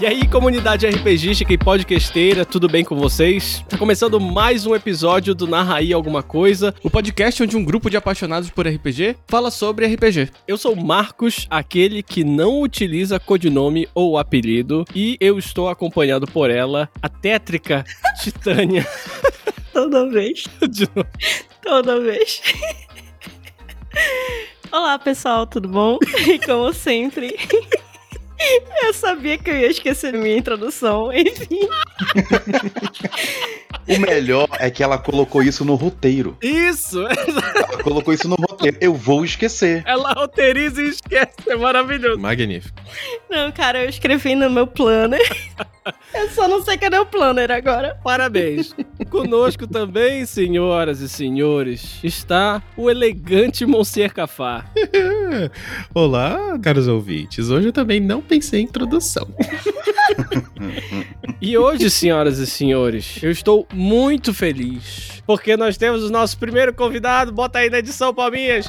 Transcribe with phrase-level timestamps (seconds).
[0.00, 3.64] E aí, comunidade RPGística e podcasteira, tudo bem com vocês?
[3.68, 7.90] Tá começando mais um episódio do Narra aí Alguma Coisa, o podcast onde um grupo
[7.90, 10.30] de apaixonados por RPG fala sobre RPG.
[10.46, 16.48] Eu sou Marcos, aquele que não utiliza codinome ou apelido, e eu estou acompanhado por
[16.48, 17.84] ela, a tétrica
[18.22, 18.86] Titânia.
[19.72, 20.44] Toda vez.
[20.70, 21.08] De novo.
[21.60, 22.40] Toda vez.
[24.70, 25.98] Olá, pessoal, tudo bom?
[26.24, 27.36] E como sempre.
[28.82, 31.60] Eu sabia que eu ia esquecer minha introdução, enfim.
[33.88, 36.36] O melhor é que ela colocou isso no roteiro.
[36.42, 37.02] Isso!
[37.82, 38.76] Colocou isso no roteiro.
[38.80, 39.82] Eu vou esquecer.
[39.86, 42.18] Ela roteiriza e esquece, é maravilhoso.
[42.18, 42.78] Magnífico.
[43.30, 45.20] Não, cara, eu escrevi no meu planner.
[46.14, 47.98] Eu só não sei cadê o planner agora.
[48.02, 48.74] Parabéns.
[49.10, 54.66] Conosco também, senhoras e senhores, está o elegante Monsieur Cafá.
[55.94, 57.48] Olá, caros ouvintes.
[57.48, 59.26] Hoje eu também não pensei em introdução.
[61.40, 66.74] E hoje, senhoras e senhores, eu estou muito feliz, porque nós temos o nosso primeiro
[66.74, 67.30] convidado.
[67.30, 68.66] Bota aí na edição, Palminhas.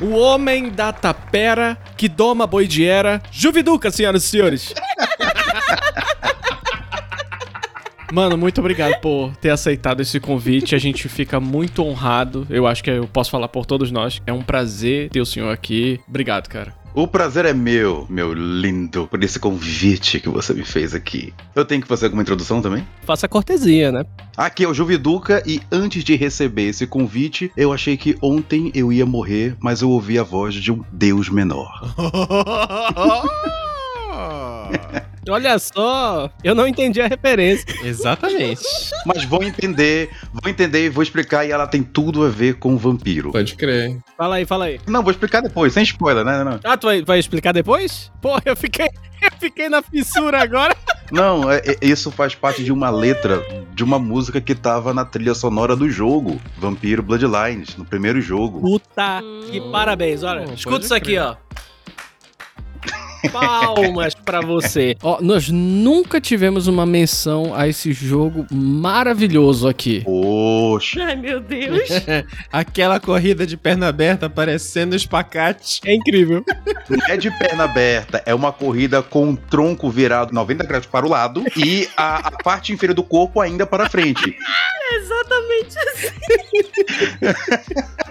[0.00, 4.74] O homem da tapera que doma boidiera, Juviduca, senhoras e senhores.
[8.12, 10.74] Mano, muito obrigado por ter aceitado esse convite.
[10.74, 12.46] A gente fica muito honrado.
[12.48, 14.20] Eu acho que eu posso falar por todos nós.
[14.26, 16.00] É um prazer ter o senhor aqui.
[16.08, 16.74] Obrigado, cara.
[16.94, 21.32] O prazer é meu, meu lindo, por esse convite que você me fez aqui.
[21.54, 22.84] Eu tenho que fazer alguma introdução também?
[23.04, 24.04] Faça cortesia, né?
[24.36, 28.92] Aqui é o Juviduca e antes de receber esse convite, eu achei que ontem eu
[28.92, 31.94] ia morrer, mas eu ouvi a voz de um deus menor.
[35.30, 37.66] Olha só, eu não entendi a referência.
[37.84, 38.62] Exatamente.
[39.04, 42.74] Mas vão entender, vou entender e vou explicar e ela tem tudo a ver com
[42.74, 43.30] o vampiro.
[43.32, 43.98] Pode crer.
[44.16, 44.80] Fala aí, fala aí.
[44.86, 46.42] Não, vou explicar depois, sem spoiler, né?
[46.42, 48.10] Não, Ah, tu vai, vai explicar depois?
[48.22, 48.86] Pô, eu fiquei,
[49.20, 50.74] eu fiquei na fissura agora.
[51.12, 53.42] não é- é- isso faz parte de uma letra
[53.74, 58.60] de uma música que tava na trilha sonora do jogo, Vampiro Bloodlines, no primeiro jogo.
[58.62, 59.20] Puta
[59.50, 60.46] que parabéns, olha.
[60.46, 61.22] Pô, escuta isso aqui, crer.
[61.22, 61.36] ó.
[63.32, 64.96] Palmas pra você.
[65.02, 70.02] Ó, nós nunca tivemos uma menção a esse jogo maravilhoso aqui.
[70.04, 71.88] Poxa, Ai, meu Deus.
[72.52, 75.80] Aquela corrida de perna aberta parecendo espacate.
[75.84, 76.44] É incrível.
[76.88, 81.06] não é de perna aberta, é uma corrida com o tronco virado 90 graus para
[81.06, 84.36] o lado e a, a parte inferior do corpo ainda para frente.
[84.92, 86.08] Exatamente assim.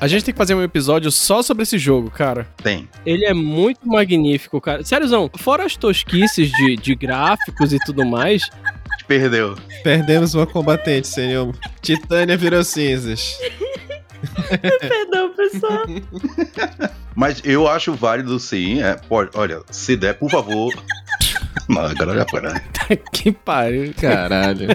[0.00, 2.46] A gente tem que fazer um episódio só sobre esse jogo, cara.
[2.62, 2.88] Tem.
[3.04, 4.84] Ele é muito magnífico, cara.
[4.84, 8.42] Sériozão, fora as tosquices de, de gráficos e tudo mais,
[8.98, 9.56] Te perdeu.
[9.82, 11.54] Perdemos uma combatente, senhor.
[11.82, 13.36] Titânia virou cinzas.
[14.80, 15.84] Perdão, pessoal.
[17.14, 18.82] Mas eu acho válido sim.
[18.82, 20.72] É, pode, olha, se der, por favor.
[21.68, 22.62] Não, agora já foi, né?
[23.12, 23.92] que pariu.
[24.00, 24.68] Caralho.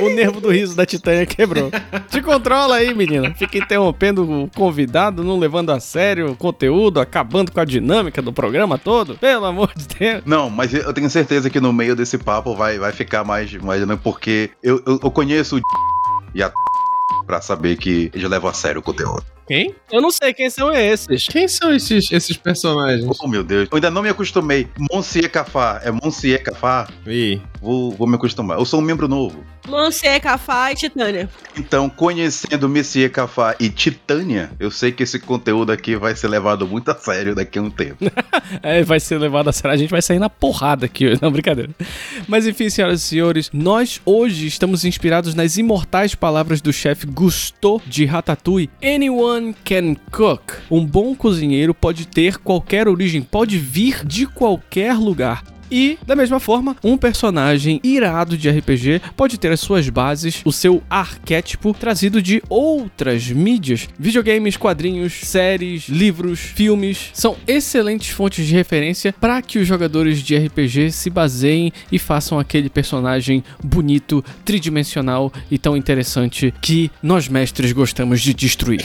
[0.00, 1.70] O nervo do riso da Titânia quebrou.
[2.08, 3.34] Te controla aí, menina.
[3.34, 8.32] Fica interrompendo o convidado, não levando a sério o conteúdo, acabando com a dinâmica do
[8.32, 9.16] programa todo.
[9.16, 10.22] Pelo amor de Deus.
[10.24, 13.86] Não, mas eu tenho certeza que no meio desse papo vai, vai ficar mais, mais
[13.86, 15.60] né, porque eu, eu, eu conheço o
[16.34, 16.52] e a
[17.26, 19.33] pra saber que eles levam a sério o conteúdo.
[19.46, 19.74] Quem?
[19.92, 21.26] Eu não sei quem são esses.
[21.26, 23.06] Quem são esses, esses personagens?
[23.20, 23.68] Oh, meu Deus.
[23.70, 24.68] Eu ainda não me acostumei.
[24.92, 25.80] Monsieur Cafá.
[25.84, 26.88] É Monsieur Cafá?
[27.06, 28.58] Ih, Vou, vou me acostumar.
[28.58, 29.42] Eu sou um membro novo.
[29.66, 31.30] Monsieur, Cafá e Titânia.
[31.56, 36.66] Então, conhecendo Monsieur Cafá e Titânia, eu sei que esse conteúdo aqui vai ser levado
[36.66, 38.04] muito a sério daqui a um tempo.
[38.62, 39.72] É, vai ser levado a sério.
[39.72, 41.18] A gente vai sair na porrada aqui hoje.
[41.20, 41.70] Não, brincadeira.
[42.28, 47.80] Mas enfim, senhoras e senhores, nós hoje estamos inspirados nas imortais palavras do chefe Gusteau
[47.86, 48.70] de Ratatouille.
[48.82, 49.33] Anyone
[49.64, 50.62] can cook.
[50.70, 55.53] Um bom cozinheiro pode ter qualquer origem, pode vir de qualquer lugar.
[55.74, 60.52] E, da mesma forma, um personagem irado de RPG pode ter as suas bases, o
[60.52, 63.88] seu arquétipo trazido de outras mídias.
[63.98, 70.36] Videogames, quadrinhos, séries, livros, filmes são excelentes fontes de referência para que os jogadores de
[70.36, 77.72] RPG se baseiem e façam aquele personagem bonito, tridimensional e tão interessante que nós mestres
[77.72, 78.84] gostamos de destruir.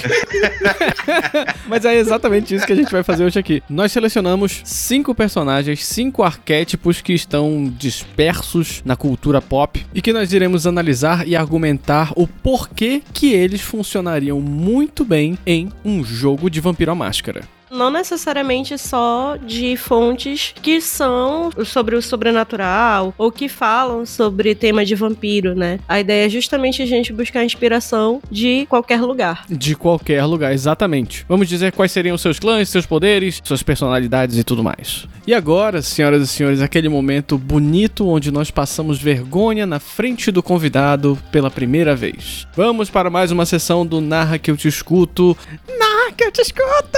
[1.70, 3.62] Mas é exatamente isso que a gente vai fazer hoje aqui.
[3.70, 10.34] Nós selecionamos cinco personagens, cinco arquétipos que estão dispersos na cultura pop e que nós
[10.34, 16.60] iremos analisar e argumentar o porquê que eles funcionariam muito bem em um jogo de
[16.60, 17.44] Vampiro à Máscara.
[17.72, 24.84] Não necessariamente só de fontes que são sobre o sobrenatural ou que falam sobre tema
[24.84, 25.80] de vampiro, né?
[25.88, 29.46] A ideia é justamente a gente buscar inspiração de qualquer lugar.
[29.48, 31.26] De qualquer lugar, exatamente.
[31.30, 35.08] Vamos dizer quais seriam seus clãs, seus poderes, suas personalidades e tudo mais.
[35.30, 40.42] E agora, senhoras e senhores, aquele momento bonito onde nós passamos vergonha na frente do
[40.42, 42.48] convidado pela primeira vez.
[42.56, 45.38] Vamos para mais uma sessão do Narra que eu te escuto.
[45.78, 46.98] Narra que eu te escuto!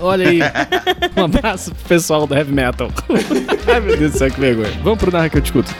[0.00, 0.40] Olha aí.
[1.16, 2.90] Um abraço pro pessoal do Heavy Metal.
[3.72, 4.72] Ai meu Deus do céu, que vergonha.
[4.82, 5.72] Vamos pro Narra que eu te escuto.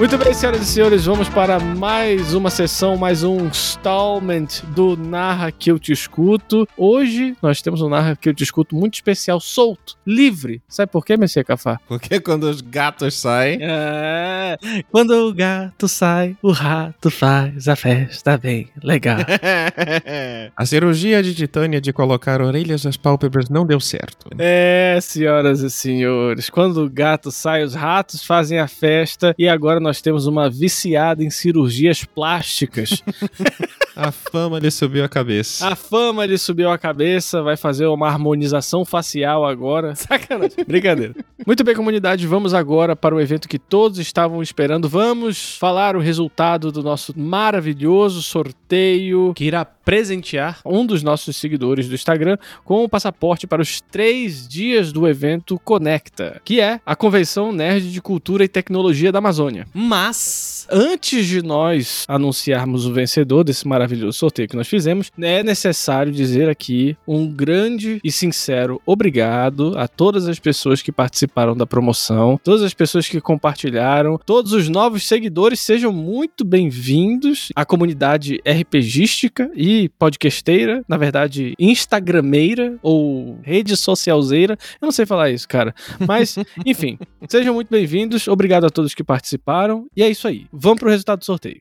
[0.00, 5.52] Muito bem, senhoras e senhores, vamos para mais uma sessão, mais um installment do Narra
[5.52, 6.66] que eu te escuto.
[6.74, 10.62] Hoje nós temos um Narra que eu te escuto muito especial, solto, livre.
[10.66, 11.78] Sabe por quê, Messias Cafá?
[11.86, 13.58] Porque quando os gatos saem.
[13.60, 14.56] É,
[14.90, 19.18] quando o gato sai, o rato faz a festa bem legal.
[20.56, 24.30] a cirurgia de titânia de colocar orelhas nas pálpebras não deu certo.
[24.38, 29.78] É, senhoras e senhores, quando o gato sai, os ratos fazem a festa e agora
[29.78, 33.02] nós temos uma viciada em cirurgias plásticas.
[34.00, 35.68] A fama lhe subiu a cabeça.
[35.68, 39.92] A fama lhe subiu a cabeça, vai fazer uma harmonização facial agora.
[39.96, 40.64] Sacanagem.
[40.66, 41.14] Brincadeira.
[41.46, 44.88] Muito bem, comunidade, vamos agora para o evento que todos estavam esperando.
[44.88, 51.88] Vamos falar o resultado do nosso maravilhoso sorteio que irá presentear um dos nossos seguidores
[51.88, 56.94] do Instagram com o passaporte para os três dias do evento Conecta, que é a
[56.94, 59.66] Convenção Nerd de Cultura e Tecnologia da Amazônia.
[59.80, 66.12] Mas, antes de nós anunciarmos o vencedor desse maravilhoso sorteio que nós fizemos, é necessário
[66.12, 72.38] dizer aqui um grande e sincero obrigado a todas as pessoas que participaram da promoção,
[72.42, 79.50] todas as pessoas que compartilharam, todos os novos seguidores, sejam muito bem-vindos à comunidade RPGística
[79.54, 84.56] e podcasteira, na verdade, instagrameira ou rede socialzeira.
[84.80, 85.74] Eu não sei falar isso, cara.
[86.06, 86.98] Mas, enfim,
[87.28, 88.28] sejam muito bem-vindos.
[88.28, 89.86] Obrigado a todos que participaram.
[89.96, 90.46] E é isso aí.
[90.52, 91.60] Vamos pro resultado do sorteio.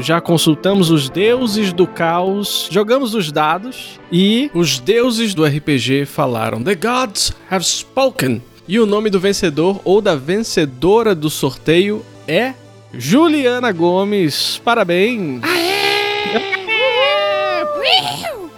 [0.00, 6.62] já consultamos os deuses do caos, jogamos os dados e os deuses do RPG falaram:
[6.62, 8.42] The gods have spoken.
[8.66, 12.52] E o nome do vencedor ou da vencedora do sorteio é
[12.92, 14.60] Juliana Gomes.
[14.62, 15.40] Parabéns!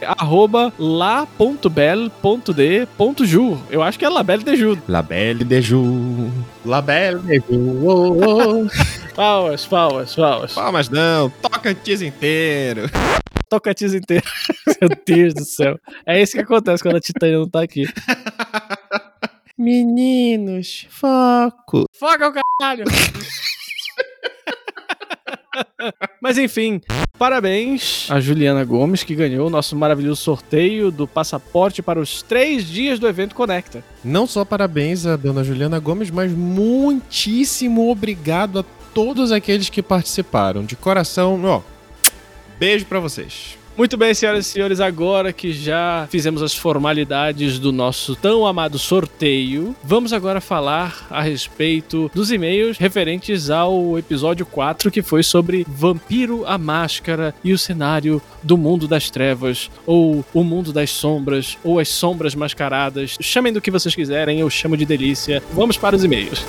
[0.07, 3.59] Arroba la.belle.d.ju.
[3.71, 4.79] Eu acho que é Labelle de Ju.
[4.89, 6.31] Labelle de Ju.
[6.65, 7.85] Labelle de Ju.
[7.85, 8.67] Oh, oh.
[9.15, 10.53] palmas, palmas, palmas.
[10.53, 12.89] Palmas não, Tocantins inteiro.
[13.49, 14.25] Tocantins inteiro.
[14.81, 15.79] Meu Deus do céu.
[16.07, 17.85] É isso que acontece quando a Titânia não tá aqui.
[19.59, 21.87] Meninos, foco.
[21.93, 22.85] Foca o caralho.
[26.21, 26.81] Mas enfim,
[27.19, 32.65] parabéns a Juliana Gomes, que ganhou o nosso maravilhoso sorteio do passaporte para os três
[32.67, 33.85] dias do evento Conecta.
[34.05, 40.65] Não só parabéns a dona Juliana Gomes, mas muitíssimo obrigado a todos aqueles que participaram.
[40.65, 41.63] De coração, ó,
[42.59, 43.60] beijo para vocês.
[43.81, 48.79] Muito bem, senhoras e senhores, agora que já fizemos as formalidades do nosso tão amado
[48.79, 55.65] sorteio, vamos agora falar a respeito dos e-mails referentes ao episódio 4, que foi sobre
[55.67, 61.57] Vampiro a Máscara e o cenário do mundo das trevas, ou o mundo das sombras,
[61.65, 63.17] ou as sombras mascaradas.
[63.19, 65.43] Chamem do que vocês quiserem, eu chamo de delícia.
[65.55, 66.45] Vamos para os e-mails.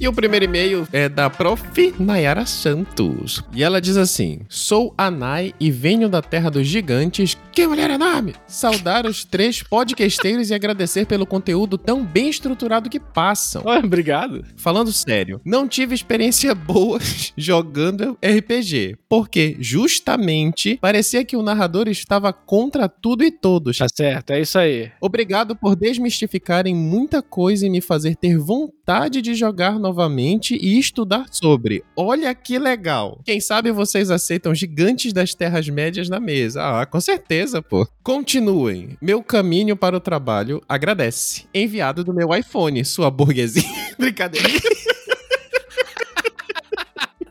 [0.00, 1.60] E o primeiro e-mail é da prof.
[1.98, 3.44] Nayara Santos.
[3.54, 7.36] E ela diz assim: Sou a Nay e venho da Terra dos Gigantes.
[7.52, 8.34] Que mulher enorme!
[8.46, 13.62] Saudar os três podcasteiros e agradecer pelo conteúdo tão bem estruturado que passam.
[13.66, 14.42] Oh, obrigado.
[14.56, 16.98] Falando sério, não tive experiência boa
[17.36, 23.76] jogando RPG, porque justamente parecia que o narrador estava contra tudo e todos.
[23.76, 24.90] Tá certo, é isso aí.
[24.98, 31.26] Obrigado por desmistificarem muita coisa e me fazer ter vontade de jogar novamente e estudar
[31.30, 31.82] sobre.
[31.96, 33.20] Olha que legal.
[33.24, 36.62] Quem sabe vocês aceitam gigantes das Terras Médias na mesa.
[36.62, 37.86] Ah, com certeza, pô.
[38.02, 38.96] Continuem.
[39.02, 41.44] Meu caminho para o trabalho agradece.
[41.52, 43.64] Enviado do meu iPhone, sua burguesia.
[43.98, 44.48] Brincadeira.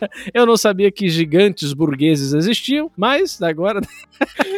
[0.34, 3.82] Eu não sabia que gigantes burgueses existiam, mas agora.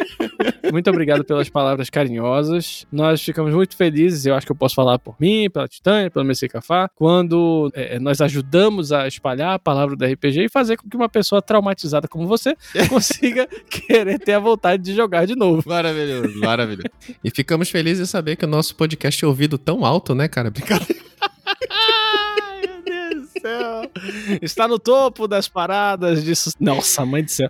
[0.72, 2.86] muito obrigado pelas palavras carinhosas.
[2.90, 6.24] Nós ficamos muito felizes, eu acho que eu posso falar por mim, pela Titânia, pelo
[6.24, 10.88] Messi Cafá, quando é, nós ajudamos a espalhar a palavra do RPG e fazer com
[10.88, 12.56] que uma pessoa traumatizada como você
[12.88, 15.62] consiga querer ter a vontade de jogar de novo.
[15.66, 16.88] Maravilhoso, maravilhoso.
[17.22, 20.50] E ficamos felizes em saber que o nosso podcast é ouvido tão alto, né, cara?
[20.50, 21.02] Brincadeira.
[21.70, 23.71] Ai, meu Deus do céu.
[24.40, 26.50] Está no topo das paradas disso.
[26.60, 27.48] Nossa, mãe do céu.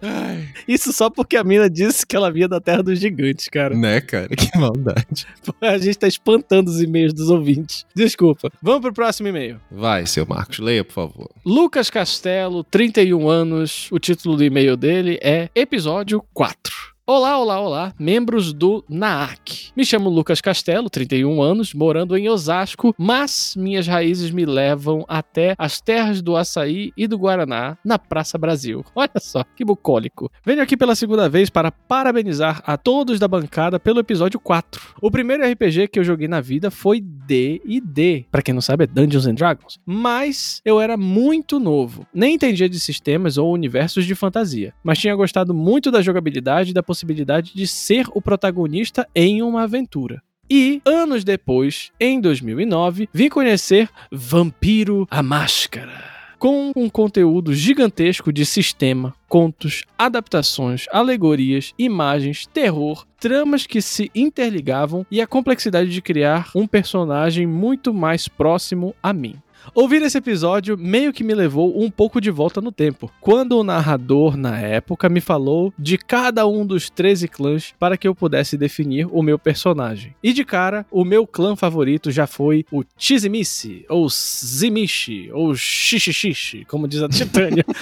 [0.67, 3.75] Isso só porque a mina disse que ela vinha da Terra dos Gigantes, cara.
[3.75, 4.29] Né, cara?
[4.29, 5.27] Que maldade.
[5.61, 7.87] A gente tá espantando os e-mails dos ouvintes.
[7.95, 8.51] Desculpa.
[8.63, 9.61] Vamos pro próximo e-mail.
[9.71, 11.31] Vai, seu Marcos, leia, por favor.
[11.45, 13.89] Lucas Castelo, 31 anos.
[13.91, 16.92] O título do e-mail dele é Episódio 4.
[17.05, 19.73] Olá, olá, olá, membros do NAAC.
[19.75, 25.57] Me chamo Lucas Castelo, 31 anos, morando em Osasco, mas minhas raízes me levam até
[25.59, 28.85] as terras do açaí e do Guaraná, na Praça Brasil.
[28.95, 30.31] Olha só, que bucólico.
[30.47, 34.95] Venho aqui pela segunda vez para parabenizar a todos da bancada pelo episódio 4.
[35.03, 38.27] O primeiro RPG que eu joguei na vida foi D&D.
[38.31, 39.81] Para quem não sabe, é Dungeons and Dragons.
[39.85, 45.17] Mas eu era muito novo, nem entendia de sistemas ou universos de fantasia, mas tinha
[45.17, 50.23] gostado muito da jogabilidade e da possibilidade de ser o protagonista em uma aventura.
[50.49, 56.13] E, anos depois, em 2009, vim conhecer Vampiro a Máscara.
[56.39, 65.07] Com um conteúdo gigantesco de sistema, contos, adaptações, alegorias, imagens, terror, tramas que se interligavam
[65.11, 69.37] e a complexidade de criar um personagem muito mais próximo a mim.
[69.75, 73.65] Ouvir esse episódio meio que me levou um pouco de volta no tempo, quando o
[73.65, 78.57] narrador, na época, me falou de cada um dos 13 clãs para que eu pudesse
[78.57, 80.15] definir o meu personagem.
[80.23, 86.65] E de cara, o meu clã favorito já foi o Chizimichi, ou Zimichi, ou Xixixixi,
[86.67, 87.65] como diz a Titânia.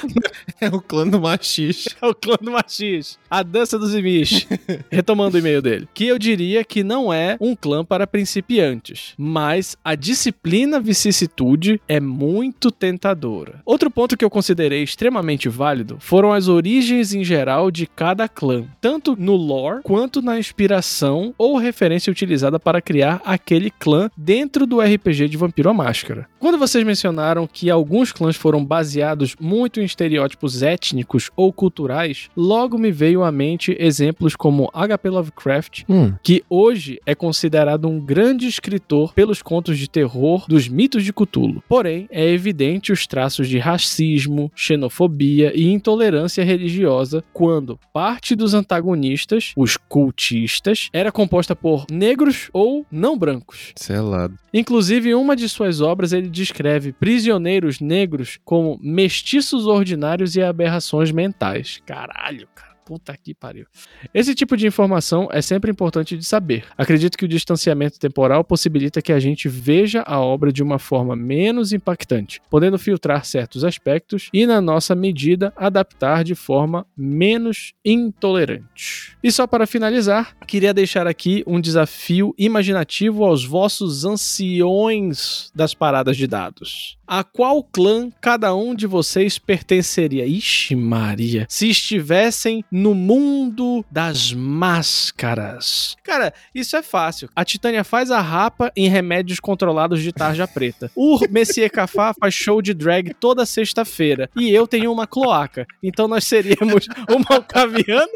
[0.61, 1.89] É o clã do machixe.
[2.03, 4.47] é o clã do Machis, a dança dos Zimichi.
[4.91, 5.89] Retomando o e-mail dele.
[5.95, 12.01] Que eu diria que não é um clã para principiantes, mas a disciplina vicissitude é
[12.01, 13.61] muito tentadora.
[13.65, 18.65] Outro ponto que eu considerei extremamente válido foram as origens em geral de cada clã,
[18.81, 24.81] tanto no lore quanto na inspiração ou referência utilizada para criar aquele clã dentro do
[24.81, 26.27] RPG de Vampiro à Máscara.
[26.39, 32.79] Quando vocês mencionaram que alguns clãs foram baseados muito em estereótipos étnicos ou culturais, logo
[32.79, 35.11] me veio à mente exemplos como H.P.
[35.11, 41.05] Lovecraft, Hum, que hoje é considerado um grande escritor pelos contos de terror dos mitos
[41.05, 41.60] de Cthulhu.
[41.69, 49.53] Porém, é evidente os traços de racismo, xenofobia e intolerância religiosa quando parte dos antagonistas,
[49.57, 53.73] os cultistas, era composta por negros ou não brancos.
[53.77, 54.39] selado.
[54.53, 61.11] Inclusive, em uma de suas obras, ele descreve prisioneiros negros como mestiços ordinários e aberrações
[61.13, 61.81] mentais.
[61.87, 62.70] Caralho, cara.
[62.91, 63.67] Puta que pariu.
[64.13, 66.65] Esse tipo de informação é sempre importante de saber.
[66.77, 71.15] Acredito que o distanciamento temporal possibilita que a gente veja a obra de uma forma
[71.15, 79.17] menos impactante, podendo filtrar certos aspectos e, na nossa medida, adaptar de forma menos intolerante.
[79.23, 86.17] E só para finalizar, queria deixar aqui um desafio imaginativo aos vossos anciões das paradas
[86.17, 86.99] de dados.
[87.13, 90.25] A qual clã cada um de vocês pertenceria?
[90.25, 91.45] Ixi, Maria.
[91.49, 95.97] Se estivessem no mundo das máscaras.
[96.03, 97.29] Cara, isso é fácil.
[97.37, 100.91] A Titânia faz a rapa em remédios controlados de tarja preta.
[101.03, 104.31] O Messier Cafá faz show de drag toda sexta-feira.
[104.37, 105.67] E eu tenho uma cloaca.
[105.83, 108.11] Então nós seríamos um malcaviano,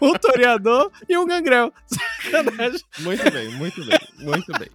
[0.00, 1.72] um toreador e um gangrel.
[1.86, 2.80] Sacanagem.
[3.00, 4.70] Muito bem, muito bem, muito bem.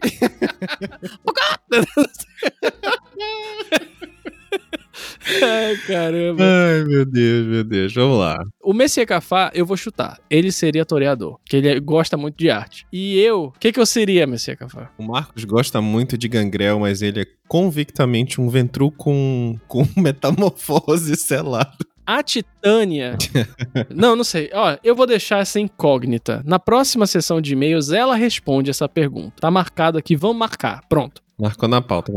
[5.44, 6.44] Ai, caramba.
[6.44, 7.94] Ai, meu Deus, meu Deus.
[7.94, 8.38] Vamos lá.
[8.62, 10.20] O Messier Cafá, eu vou chutar.
[10.29, 12.86] Ele seria toreador, que ele gosta muito de arte.
[12.91, 14.89] E eu, o que, que eu seria, Messier Cafá?
[14.98, 21.15] O Marcos gosta muito de gangrel, mas ele é convictamente um ventru com, com metamorfose
[21.15, 21.86] selado.
[22.06, 23.15] A Titânia.
[23.94, 24.50] não, não sei.
[24.51, 26.41] Ó, eu vou deixar essa incógnita.
[26.44, 29.36] Na próxima sessão de e-mails, ela responde essa pergunta.
[29.39, 30.82] Tá marcado aqui, vamos marcar.
[30.89, 31.22] Pronto.
[31.39, 32.12] Marcou na pauta.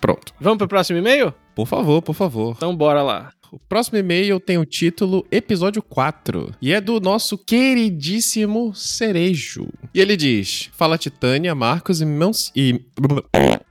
[0.00, 0.34] Pronto.
[0.40, 1.32] Vamos pro próximo e-mail?
[1.60, 2.54] Por favor, por favor.
[2.56, 3.32] Então bora lá.
[3.52, 9.68] O próximo e-mail tem o título Episódio 4 e é do nosso queridíssimo Cerejo.
[9.92, 12.50] E ele diz: Fala Titânia, Marcos e meus.
[12.56, 12.80] E...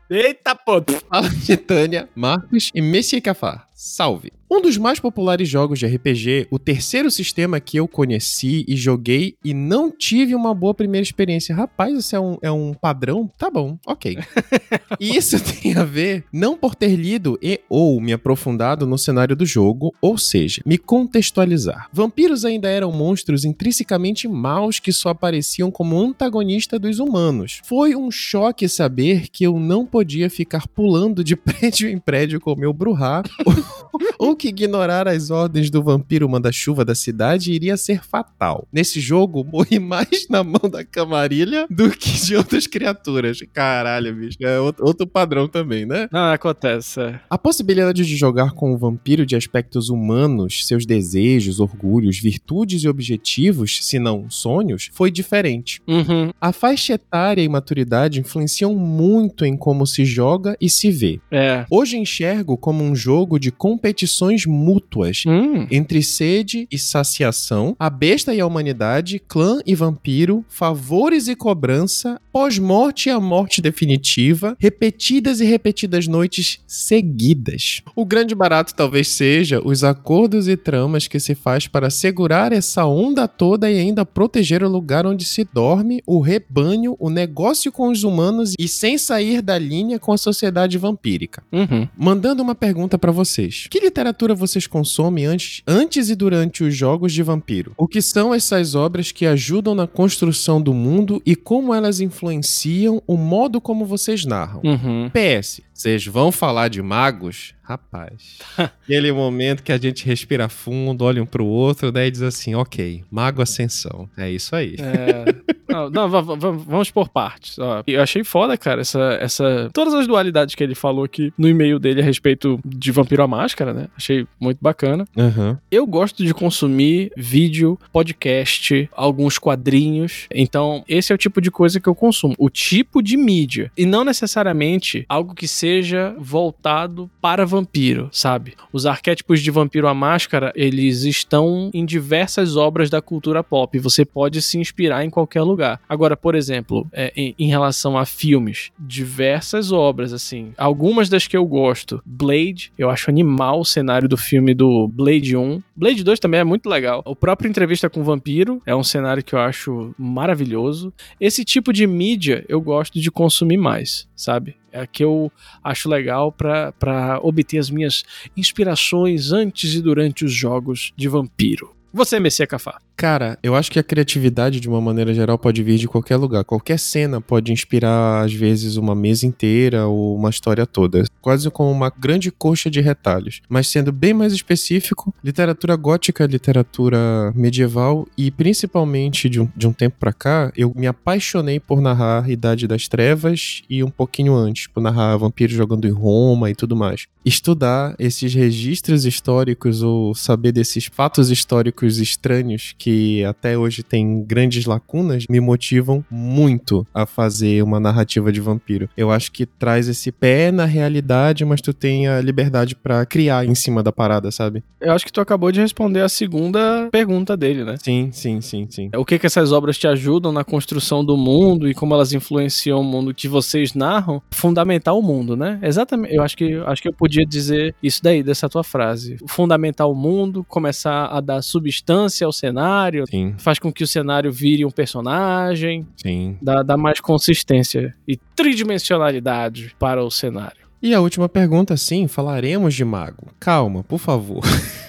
[0.07, 0.83] Eita, pô.
[1.09, 3.67] Fala Titânia, Marcos e Messi Cafá.
[3.73, 4.31] Salve!
[4.51, 9.35] Um dos mais populares jogos de RPG, o terceiro sistema que eu conheci e joguei
[9.45, 11.53] e não tive uma boa primeira experiência.
[11.53, 13.29] Rapaz, isso é um, é um padrão?
[13.37, 14.17] Tá bom, ok.
[14.99, 19.35] e isso tem a ver não por ter lido e ou me aprofundado no cenário
[19.35, 21.87] do jogo, ou seja, me contextualizar.
[21.93, 27.61] Vampiros ainda eram monstros intrinsecamente maus que só apareciam como antagonista dos humanos.
[27.65, 32.55] Foi um choque saber que eu não podia ficar pulando de prédio em prédio com
[32.55, 33.21] meu Bruhá,
[34.17, 38.67] ou que ignorar as ordens do vampiro manda-chuva da cidade iria ser fatal.
[38.71, 43.39] Nesse jogo, morri mais na mão da camarilha do que de outras criaturas.
[43.53, 44.37] Caralho, bicho.
[44.41, 46.07] É outro, padrão também, né?
[46.11, 46.99] Não, acontece.
[46.99, 47.19] é.
[47.29, 52.89] A possibilidade de jogar com um vampiro de aspectos humanos, seus desejos, orgulhos, virtudes e
[52.89, 55.81] objetivos, se não sonhos, foi diferente.
[55.87, 56.31] Uhum.
[56.39, 61.19] A faixa etária e maturidade influenciam muito em como se joga e se vê.
[61.31, 61.65] É.
[61.69, 65.65] Hoje enxergo como um jogo de competições mútuas Hum.
[65.71, 72.19] entre sede e saciação, a besta e a humanidade, clã e vampiro, favores e cobrança,
[72.31, 77.81] pós-morte e a morte definitiva, repetidas e repetidas noites seguidas.
[77.95, 82.85] O grande barato talvez seja os acordos e tramas que se faz para segurar essa
[82.85, 87.89] onda toda e ainda proteger o lugar onde se dorme, o rebanho, o negócio com
[87.89, 91.41] os humanos e sem sair da linha com a sociedade vampírica.
[91.51, 91.87] Uhum.
[91.97, 93.67] Mandando uma pergunta pra vocês.
[93.69, 97.73] Que literatura vocês consomem antes, antes e durante os jogos de vampiro?
[97.77, 103.01] O que são essas obras que ajudam na construção do mundo e como elas influenciam
[103.05, 104.61] o modo como vocês narram?
[104.63, 105.11] Uhum.
[105.11, 107.53] PS, vocês vão falar de magos?
[107.63, 108.39] Rapaz.
[108.57, 113.03] Aquele momento que a gente respira fundo, olha um pro outro, daí diz assim: ok,
[113.11, 114.09] mago ascensão.
[114.17, 114.75] É isso aí.
[114.79, 115.35] É.
[115.71, 117.59] Não, não, va- va- va- vamos por partes.
[117.59, 119.69] Ó, eu achei foda, cara, essa, essa.
[119.71, 123.27] Todas as dualidades que ele falou aqui no e-mail dele a respeito de Vampiro à
[123.27, 123.87] Máscara, né?
[123.95, 125.05] Achei muito bacana.
[125.15, 125.59] Aham.
[125.69, 130.25] Eu gosto de consumir vídeo, podcast, alguns quadrinhos.
[130.33, 132.33] Então, esse é o tipo de coisa que eu consumo.
[132.39, 133.71] O tipo de mídia.
[133.77, 135.68] E não necessariamente algo que seja
[136.17, 138.53] voltado para vampiro, sabe?
[138.71, 143.77] Os arquétipos de Vampiro à Máscara, eles estão em diversas obras da cultura pop.
[143.79, 145.79] Você pode se inspirar em qualquer lugar.
[145.87, 150.53] Agora, por exemplo, é, em, em relação a filmes, diversas obras, assim.
[150.57, 152.01] Algumas das que eu gosto.
[152.05, 155.61] Blade, eu acho animal o cenário do filme do Blade 1.
[155.75, 157.01] Blade 2 também é muito legal.
[157.05, 160.93] O próprio Entrevista com o Vampiro é um cenário que eu acho maravilhoso.
[161.19, 164.55] Esse tipo de mídia eu gosto de consumir mais, sabe?
[164.71, 165.31] É que eu
[165.63, 168.03] acho legal pra obter as minhas
[168.35, 171.75] inspirações antes e durante os jogos de vampiro.
[171.91, 172.79] Você, Messias Cafá.
[172.99, 176.43] Cara, eu acho que a criatividade, de uma maneira geral, pode vir de qualquer lugar.
[176.43, 181.05] Qualquer cena pode inspirar, às vezes, uma mesa inteira ou uma história toda.
[181.21, 183.39] Quase como uma grande coxa de retalhos.
[183.47, 189.71] Mas sendo bem mais específico, literatura gótica, literatura medieval e principalmente de um, de um
[189.71, 194.67] tempo pra cá, eu me apaixonei por narrar Idade das Trevas e um pouquinho antes,
[194.67, 197.07] por narrar vampiros jogando em Roma e tudo mais.
[197.23, 202.88] Estudar esses registros históricos ou saber desses fatos históricos estranhos que
[203.27, 208.89] até hoje tem grandes lacunas me motivam muito a fazer uma narrativa de vampiro.
[208.95, 213.45] Eu acho que traz esse pé na realidade, mas tu tem a liberdade pra criar
[213.45, 214.63] em cima da parada, sabe?
[214.79, 217.75] Eu acho que tu acabou de responder a segunda pergunta dele, né?
[217.81, 218.89] Sim, sim, sim, sim.
[218.95, 222.79] O que que essas obras te ajudam na construção do mundo e como elas influenciam
[222.79, 224.21] o mundo que vocês narram?
[224.31, 225.59] Fundamentar o mundo, né?
[225.61, 226.15] Exatamente.
[226.15, 229.17] Eu acho que acho que eu podia dizer isso daí dessa tua frase.
[229.27, 234.31] Fundamentar o mundo, começar a dar substância ao cenário, Sim, faz com que o cenário
[234.31, 236.37] vire um personagem, sim.
[236.41, 240.69] dá, dá mais consistência e tridimensionalidade para o cenário.
[240.81, 243.27] E a última pergunta, sim, falaremos de mago.
[243.39, 244.43] Calma, por favor.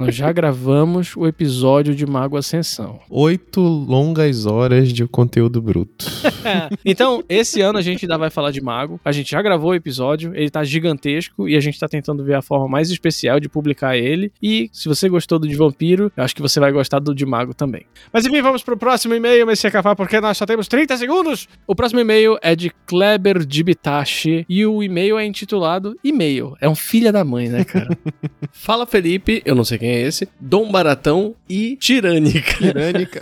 [0.00, 2.98] Nós já gravamos o episódio de Mago Ascensão.
[3.10, 6.06] Oito longas horas de conteúdo bruto.
[6.82, 8.98] então, esse ano a gente ainda vai falar de Mago.
[9.04, 12.32] A gente já gravou o episódio, ele tá gigantesco e a gente tá tentando ver
[12.32, 14.32] a forma mais especial de publicar ele.
[14.42, 17.26] E se você gostou do de Vampiro, eu acho que você vai gostar do de
[17.26, 17.84] Mago também.
[18.10, 21.46] Mas enfim, vamos pro próximo e-mail, Messias Cafá, porque nós só temos 30 segundos.
[21.66, 26.56] O próximo e-mail é de Kleber Dibitashi e o e-mail é intitulado E-mail.
[26.58, 27.98] É um filho da mãe, né, cara?
[28.50, 32.54] Fala Felipe, eu não sei quem é esse, Dom Baratão e Tirânica.
[32.54, 33.20] Tirânica.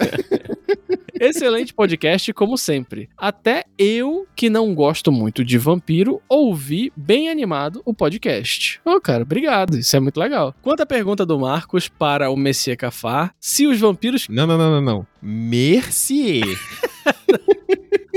[1.20, 3.08] Excelente podcast, como sempre.
[3.18, 8.80] Até eu, que não gosto muito de vampiro, ouvi bem animado o podcast.
[8.84, 9.76] Ô, cara, obrigado.
[9.76, 10.54] Isso é muito legal.
[10.62, 14.28] Quanto à pergunta do Marcos para o Messias Cafá, se os vampiros.
[14.28, 15.06] Não, não, não, não, não.
[15.20, 16.44] Mercier.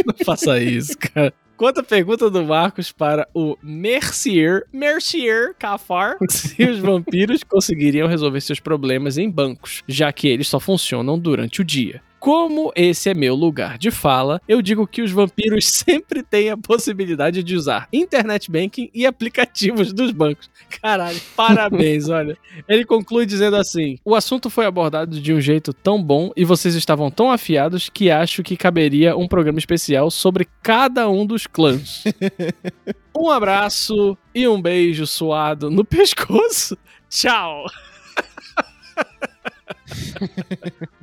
[0.04, 1.32] Não faça isso, cara.
[1.62, 8.41] Quanto à pergunta do Marcos para o Mercier, Mercier Cafar, se os vampiros conseguiriam resolver
[8.41, 12.02] seus problemas em bancos, já que eles só funcionam durante o dia.
[12.22, 16.56] Como esse é meu lugar de fala, eu digo que os vampiros sempre têm a
[16.56, 20.48] possibilidade de usar internet banking e aplicativos dos bancos.
[20.84, 22.38] Caralho, parabéns, olha.
[22.70, 26.76] Ele conclui dizendo assim: O assunto foi abordado de um jeito tão bom e vocês
[26.76, 32.04] estavam tão afiados que acho que caberia um programa especial sobre cada um dos clãs.
[33.18, 36.78] um abraço e um beijo suado no pescoço.
[37.10, 37.66] Tchau!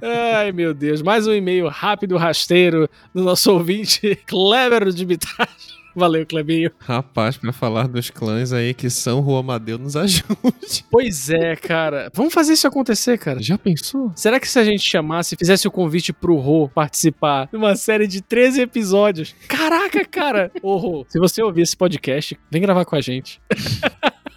[0.02, 1.02] Ai, meu Deus.
[1.02, 5.78] Mais um e-mail rápido, rasteiro do nosso ouvinte, Clever de Bitage.
[5.96, 6.70] Valeu, Clebinho.
[6.78, 10.84] Rapaz, pra falar dos clãs aí que São Juan Amadeu nos ajude.
[10.88, 12.08] Pois é, cara.
[12.14, 13.42] Vamos fazer isso acontecer, cara.
[13.42, 14.12] Já pensou?
[14.14, 18.06] Será que se a gente chamasse, fizesse o convite pro Rô participar de uma série
[18.06, 19.34] de 13 episódios?
[19.48, 20.52] Caraca, cara!
[20.62, 23.40] Ô, Rô, se você ouvir esse podcast, vem gravar com a gente.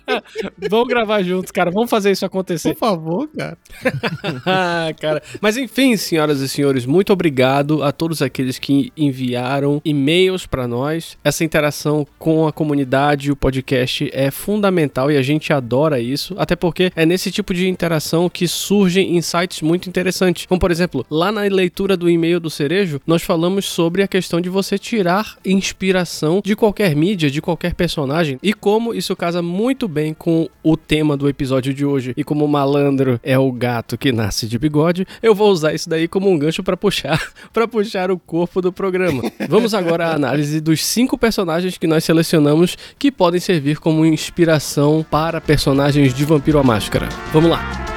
[0.69, 1.71] Vamos gravar juntos, cara.
[1.71, 2.74] Vamos fazer isso acontecer.
[2.74, 3.58] Por favor, cara.
[4.45, 5.21] ah, cara.
[5.39, 11.17] Mas enfim, senhoras e senhores, muito obrigado a todos aqueles que enviaram e-mails para nós.
[11.24, 16.56] Essa interação com a comunidade, o podcast é fundamental e a gente adora isso, até
[16.56, 20.45] porque é nesse tipo de interação que surgem insights muito interessantes.
[20.45, 24.39] Como por exemplo, lá na leitura do e-mail do Cerejo, nós falamos sobre a questão
[24.41, 29.88] de você tirar inspiração de qualquer mídia, de qualquer personagem e como isso casa muito
[29.88, 32.14] bem com o tema do episódio de hoje.
[32.18, 35.90] E como o malandro é o gato que nasce de bigode, eu vou usar isso
[35.90, 37.22] daí como um gancho para puxar,
[37.54, 39.24] para puxar o corpo do programa.
[39.48, 45.06] Vamos agora à análise dos cinco personagens que nós selecionamos que podem servir como inspiração
[45.10, 47.08] para personagens de Vampiro à Máscara.
[47.32, 47.90] Vamos lá.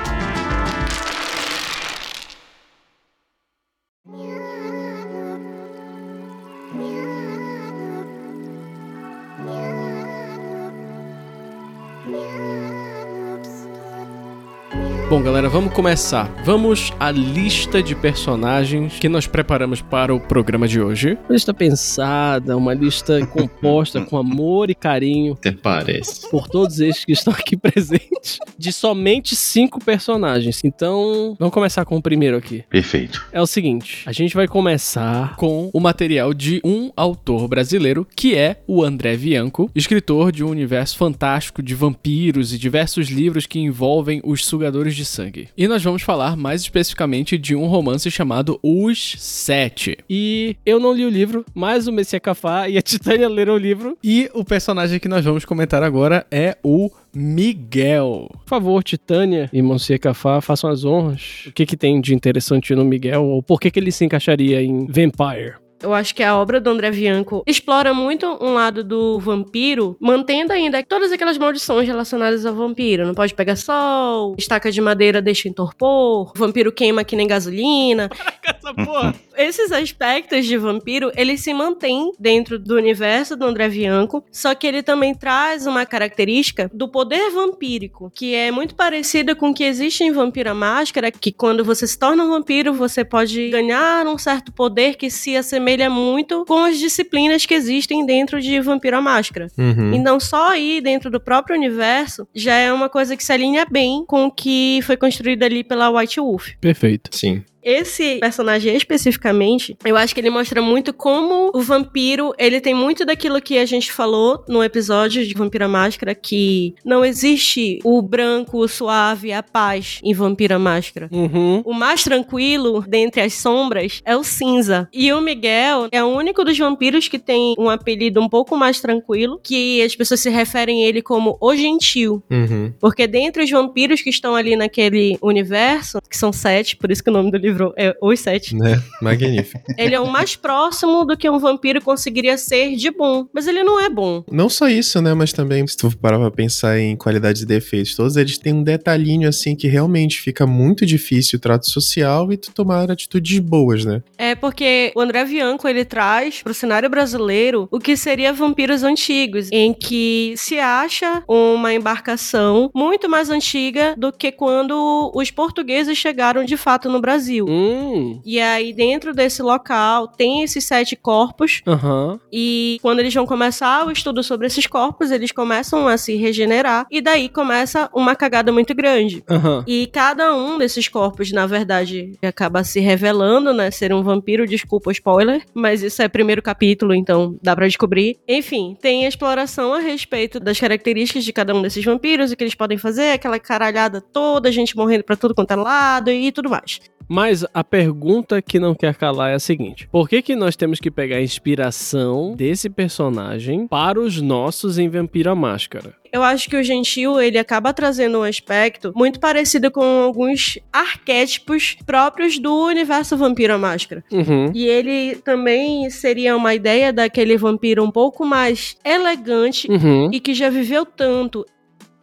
[15.15, 16.25] Bom, galera, vamos começar.
[16.45, 21.17] Vamos à lista de personagens que nós preparamos para o programa de hoje.
[21.29, 25.35] Uma lista pensada, uma lista composta com amor e carinho.
[25.35, 26.29] Até parece.
[26.29, 28.41] Por todos estes que estão aqui presentes.
[28.59, 30.65] De somente cinco personagens.
[30.65, 32.65] Então, vamos começar com o primeiro aqui.
[32.69, 33.25] Perfeito.
[33.31, 38.35] É o seguinte: a gente vai começar com o material de um autor brasileiro, que
[38.35, 43.61] é o André Bianco, escritor de um universo fantástico de vampiros e diversos livros que
[43.61, 45.49] envolvem os sugadores de sangue.
[45.57, 49.99] E nós vamos falar mais especificamente de um romance chamado Os Sete.
[50.09, 53.59] E eu não li o livro, mas o Messia Cafá e a Titânia leram o
[53.59, 53.97] livro.
[54.03, 58.29] E o personagem que nós vamos comentar agora é o Miguel.
[58.45, 61.45] Por favor, Titânia e Monsieur Cafá, façam as honras.
[61.47, 63.25] O que, que tem de interessante no Miguel?
[63.25, 65.64] Ou por que, que ele se encaixaria em Vampire?
[65.85, 70.51] Eu acho que a obra do André Bianco explora muito um lado do vampiro, mantendo
[70.51, 73.07] ainda todas aquelas maldições relacionadas ao vampiro.
[73.07, 78.09] Não pode pegar sol, estaca de madeira deixa entorpor, vampiro queima que nem gasolina.
[78.43, 79.15] Essa porra!
[79.37, 84.67] Esses aspectos de vampiro, eles se mantêm dentro do universo do André Bianco, só que
[84.67, 89.65] ele também traz uma característica do poder vampírico, que é muito parecida com o que
[89.65, 94.17] existe em Vampira Máscara, que quando você se torna um vampiro, você pode ganhar um
[94.17, 99.49] certo poder que se assemelha muito com as disciplinas que existem dentro de Vampira Máscara.
[99.59, 99.95] Uhum.
[99.95, 103.67] E não só aí dentro do próprio universo, já é uma coisa que se alinha
[103.71, 106.51] bem com o que foi construído ali pela White Wolf.
[106.61, 107.11] Perfeito.
[107.13, 107.43] Sim.
[107.65, 113.05] Esse personagem especificamente, eu acho que ele mostra muito como o vampiro, ele tem muito
[113.07, 118.59] daquilo que a gente falou no episódio de Vampira Máscara, que não existe o branco,
[118.59, 121.09] o suave, a paz em Vampira Máscara.
[121.11, 121.63] Uhum.
[121.65, 124.89] O mais tranquilo, dentre as sombras, é o cinza.
[124.93, 128.81] E o Miguel é o único dos vampiros que tem um apelido um pouco mais
[128.81, 132.23] tranquilo, que as pessoas se referem a ele como o gentil.
[132.31, 132.73] Uhum.
[132.79, 137.11] Porque dentre os vampiros que estão ali naquele universo, que são sete, por isso que
[137.11, 138.83] o nome do livro é Os Sete, Né?
[139.01, 139.63] Magnífico.
[139.79, 143.27] ele é o mais próximo do que um vampiro conseguiria ser de bom.
[143.33, 144.25] Mas ele não é bom.
[144.31, 145.15] Não só isso, né?
[145.15, 148.63] Mas também, se tu parar pra pensar em qualidades e defeitos, todos eles têm um
[148.63, 153.85] detalhinho assim que realmente fica muito difícil o trato social e tu tomar atitudes boas,
[153.85, 154.03] né?
[154.17, 159.49] É porque o André Bianco ele traz pro cenário brasileiro o que seria vampiros antigos,
[159.53, 166.45] em que se acha uma embarcação muito mais antiga do que quando os portugueses chegaram
[166.45, 167.44] de fato no Brasil.
[167.45, 167.55] Vampiro.
[167.95, 168.21] Hum.
[168.25, 171.63] E aí, dentro desse local, tem esses sete corpos.
[171.67, 172.19] Aham.
[172.33, 176.87] E quando eles vão começar o estudo sobre esses corpos, eles começam a se regenerar.
[176.91, 179.23] E daí começa uma cagada muito grande.
[179.29, 179.65] Aham.
[179.67, 183.71] E cada um desses corpos, na verdade, acaba se revelando, né?
[183.71, 188.19] Ser um vampiro, desculpa o spoiler, mas isso é primeiro capítulo, então dá pra descobrir.
[188.29, 192.45] Enfim, tem a exploração a respeito das características de cada um desses vampiros, o que
[192.45, 196.51] eles podem fazer, aquela caralhada toda, gente morrendo pra tudo quanto é lado e tudo
[196.51, 196.81] mais.
[197.09, 200.79] Mas a pergunta que não quer calar é a seguinte: por que, que nós temos
[200.79, 205.95] que pegar a inspiração desse personagem para os nossos em Vampiro à Máscara?
[206.13, 211.77] Eu acho que o Gentil, ele acaba trazendo um aspecto muito parecido com alguns arquétipos
[211.85, 214.05] próprios do universo Vampiro à Máscara.
[214.13, 214.53] Uhum.
[214.55, 220.09] E ele também seria uma ideia daquele vampiro um pouco mais elegante Uhum.
[220.13, 221.45] e que já viveu tanto.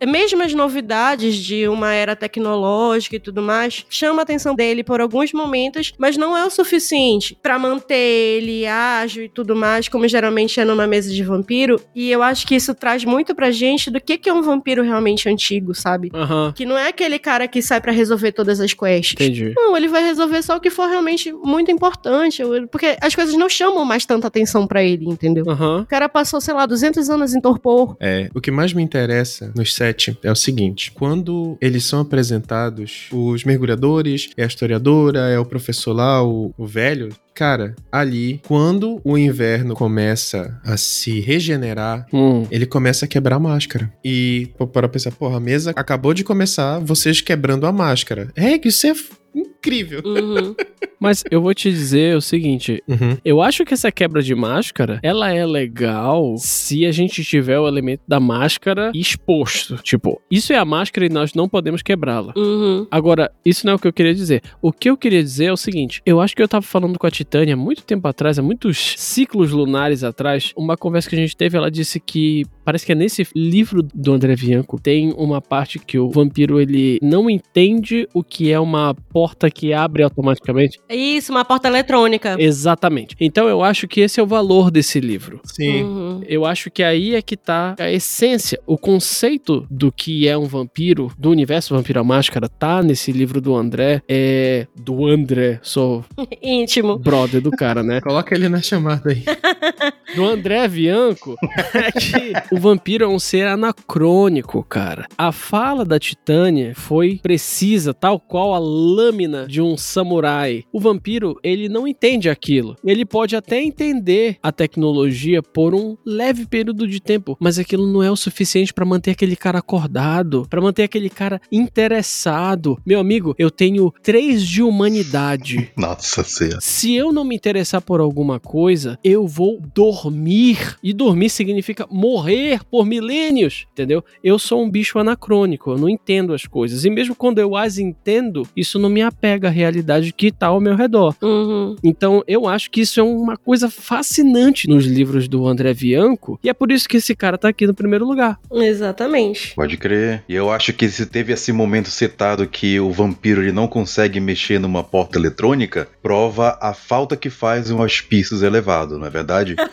[0.08, 5.00] Mesmo as novidades de uma era tecnológica e tudo mais, chama a atenção dele por
[5.00, 10.08] alguns momentos, mas não é o suficiente pra manter ele ágil e tudo mais, como
[10.08, 11.80] geralmente é numa mesa de vampiro.
[11.96, 14.84] E eu acho que isso traz muito pra gente do que que é um vampiro
[14.84, 16.10] realmente antigo, sabe?
[16.14, 16.52] Aham.
[16.56, 19.14] Que não é aquele cara que sai pra resolver todas as quests.
[19.14, 19.54] Entendi.
[19.56, 23.50] Não, ele vai resolver só o que for realmente muito importante, porque as coisas não
[23.50, 25.46] chamam mais tanta atenção pra ele, entendeu?
[25.48, 25.82] Aham.
[25.82, 27.96] O cara passou, sei lá, 200 anos em torpor.
[28.00, 29.74] É, o que mais me interessa nos
[30.24, 35.94] é o seguinte: quando eles são apresentados, os mergulhadores, é a historiadora, é o professor
[35.94, 37.10] lá, o, o velho.
[37.34, 42.46] Cara, ali, quando o inverno começa a se regenerar, Hum.
[42.52, 43.92] ele começa a quebrar a máscara.
[44.04, 48.30] E para pensar, porra, a mesa acabou de começar, vocês quebrando a máscara.
[48.36, 48.94] É, que isso é
[49.34, 50.02] incrível.
[50.06, 50.54] Uhum.
[51.02, 53.18] Mas eu vou te dizer o seguinte: Uhum.
[53.26, 57.68] eu acho que essa quebra de máscara, ela é legal se a gente tiver o
[57.68, 59.78] elemento da máscara exposto.
[59.78, 62.34] Tipo, isso é a máscara e nós não podemos quebrá-la.
[62.38, 62.86] Uhum.
[62.92, 64.44] Agora, isso não é o que eu queria dizer.
[64.62, 67.08] O que eu queria dizer é o seguinte: eu acho que eu tava falando com
[67.08, 71.20] a Titânia há muito tempo atrás, há muitos ciclos lunares atrás, uma conversa que a
[71.20, 75.42] gente teve, ela disse que parece que é nesse livro do André Bianco tem uma
[75.42, 80.80] parte que o vampiro ele não entende o que é uma porta que abre automaticamente.
[80.94, 82.36] Isso, uma porta eletrônica.
[82.40, 83.16] Exatamente.
[83.20, 85.40] Então eu acho que esse é o valor desse livro.
[85.44, 85.84] Sim.
[85.84, 86.24] Uhum.
[86.28, 90.46] Eu acho que aí é que tá a essência, o conceito do que é um
[90.46, 94.02] vampiro, do universo Vampiro à Máscara, tá nesse livro do André.
[94.08, 94.68] É.
[94.76, 96.04] Do André, sou
[96.42, 96.98] Íntimo.
[96.98, 98.02] brother do cara, né?
[98.02, 99.24] Coloca ele na chamada aí.
[100.14, 101.38] Do André Bianco
[101.74, 105.06] é que o vampiro é um ser anacrônico, cara.
[105.18, 110.66] A fala da Titânia foi precisa, tal qual a lâmina de um samurai.
[110.74, 112.76] O vampiro, ele não entende aquilo.
[112.84, 118.04] Ele pode até entender a tecnologia por um leve período de tempo, mas aquilo não
[118.04, 122.78] é o suficiente pra manter aquele cara acordado, pra manter aquele cara interessado.
[122.86, 125.72] Meu amigo, eu tenho três de humanidade.
[125.78, 126.60] Nossa senhora.
[126.62, 130.78] Se eu não me interessar por alguma coisa, eu vou dormir.
[130.84, 134.04] E dormir significa morrer por milênios, entendeu?
[134.24, 136.86] Eu sou um bicho anacrônico, eu não entendo as coisas.
[136.86, 140.60] E mesmo quando eu as entendo, isso não me apega à realidade que tá ao
[140.60, 141.16] meu redor.
[141.22, 141.76] Uhum.
[141.84, 146.50] Então, eu acho que isso é uma coisa fascinante nos livros do André Bianco, e
[146.50, 148.40] é por isso que esse cara tá aqui no primeiro lugar.
[148.52, 149.54] Exatamente.
[149.56, 150.24] Pode crer.
[150.28, 154.20] E eu acho que se teve esse momento citado que o vampiro ele não consegue
[154.20, 159.56] mexer numa porta eletrônica, prova a falta que faz um hospício elevado, não é verdade?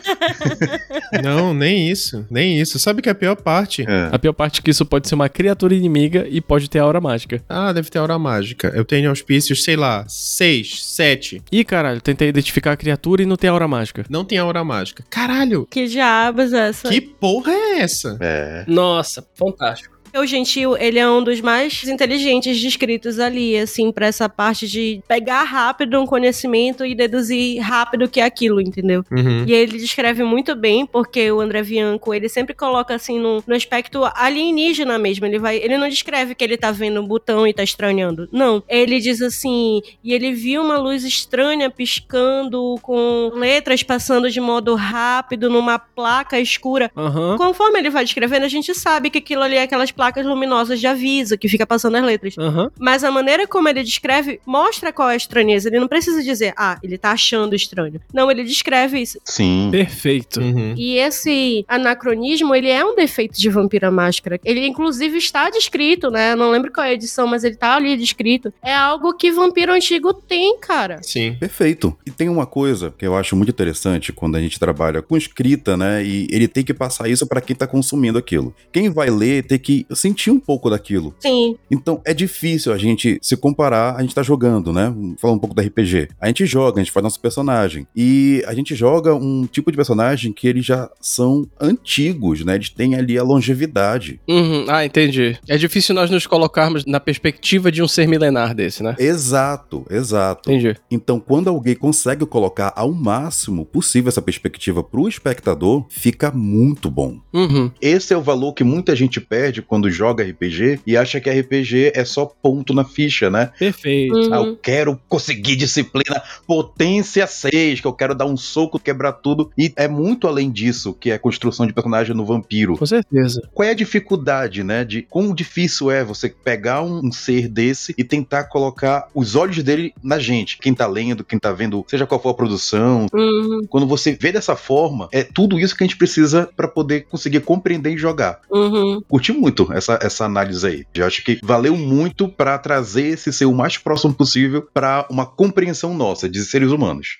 [1.23, 2.25] Não, nem isso.
[2.29, 2.77] Nem isso.
[2.77, 3.83] Sabe que é a pior parte?
[3.87, 4.09] É.
[4.11, 7.01] A pior parte é que isso pode ser uma criatura inimiga e pode ter aura
[7.01, 7.41] mágica.
[7.49, 8.71] Ah, deve ter aura mágica.
[8.75, 11.41] Eu tenho auspícios, sei lá, seis, sete.
[11.51, 14.05] Ih, caralho, tentei identificar a criatura e não tem aura mágica.
[14.09, 15.03] Não tem aura mágica.
[15.09, 15.67] Caralho!
[15.69, 16.89] Que diabos é essa?
[16.89, 18.17] Que porra é essa?
[18.19, 18.65] É.
[18.67, 19.98] Nossa, fantástico.
[20.15, 25.01] O Gentil, ele é um dos mais inteligentes descritos ali, assim, pra essa parte de
[25.07, 29.03] pegar rápido um conhecimento e deduzir rápido o que é aquilo, entendeu?
[29.11, 29.45] Uhum.
[29.47, 33.55] E ele descreve muito bem, porque o André Bianco, ele sempre coloca assim no, no
[33.55, 35.25] aspecto alienígena mesmo.
[35.25, 38.27] Ele vai, ele não descreve que ele tá vendo um botão e tá estranhando.
[38.31, 38.63] Não.
[38.67, 44.75] Ele diz assim, e ele viu uma luz estranha piscando com letras passando de modo
[44.75, 46.91] rápido numa placa escura.
[46.95, 47.37] Aham.
[47.37, 50.87] Conforme ele vai descrevendo, a gente sabe que aquilo ali é aquelas placas luminosas de
[50.87, 52.37] aviso que fica passando as letras.
[52.37, 52.71] Aham.
[52.79, 55.67] Mas a maneira como ele descreve mostra qual é a estranheza.
[55.67, 57.99] Ele não precisa dizer, ah, ele tá achando estranho.
[58.13, 59.19] Não, ele descreve isso.
[59.25, 59.67] Sim.
[59.73, 60.39] Perfeito.
[60.39, 60.73] Uhum.
[60.77, 64.39] E esse anacronismo, ele é um defeito de Vampira Máscara.
[64.45, 66.31] Ele, inclusive, está descrito, né?
[66.31, 68.53] Eu não lembro qual é a edição, mas ele tá ali descrito.
[68.63, 71.03] É algo que Vampiro Antigo tem, cara.
[71.03, 71.35] Sim.
[71.37, 71.93] Perfeito.
[72.05, 75.75] E tem uma coisa que eu acho muito interessante quando a gente trabalha com escrita,
[75.75, 76.01] né?
[76.01, 78.55] E ele tem que passar isso para quem tá consumindo aquilo.
[78.71, 81.13] Quem vai ler tem que sentir um pouco daquilo.
[81.19, 81.57] Sim.
[81.69, 84.93] Então é difícil a gente se comparar, a gente tá jogando, né?
[85.19, 86.09] Falar um pouco da RPG.
[86.19, 87.87] A gente joga, a gente faz nosso personagem.
[87.95, 92.55] E a gente joga um tipo de personagem que eles já são antigos, né?
[92.55, 94.19] Eles têm ali a longevidade.
[94.27, 94.65] Uhum.
[94.67, 95.37] Ah, entendi.
[95.47, 98.95] É difícil nós nos colocarmos na perspectiva de um ser milenar desse, né?
[98.99, 100.51] Exato, exato.
[100.51, 100.75] Entendi.
[100.89, 107.19] Então, quando alguém consegue colocar ao máximo possível essa perspectiva pro espectador, fica muito bom.
[107.33, 107.71] Uhum.
[107.81, 111.91] Esse é o valor que muita gente perde quando joga RPG e acha que RPG
[111.93, 113.51] é só ponto na ficha, né?
[113.57, 114.15] Perfeito.
[114.15, 114.33] Uhum.
[114.33, 119.51] Ah, eu quero conseguir disciplina potência 6, que eu quero dar um soco, quebrar tudo.
[119.55, 122.77] E é muito além disso que é a construção de personagem no vampiro.
[122.77, 123.47] Com certeza.
[123.53, 124.83] Qual é a dificuldade, né?
[124.83, 129.61] De quão difícil é você pegar um, um ser desse e tentar colocar os olhos
[129.61, 130.57] dele na gente.
[130.57, 133.05] Quem tá lendo, quem tá vendo, seja qual for a produção.
[133.13, 133.65] Uhum.
[133.69, 137.41] Quando você vê dessa forma, é tudo isso que a gente precisa pra poder conseguir
[137.41, 138.39] compreender e jogar.
[138.49, 139.01] Uhum.
[139.07, 140.85] Curti muito essa, essa análise aí.
[140.93, 145.25] Eu acho que valeu muito pra trazer esse ser o mais próximo possível pra uma
[145.25, 147.17] compreensão nossa de seres humanos.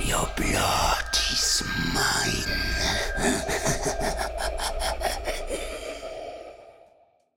[0.00, 1.62] Your blood is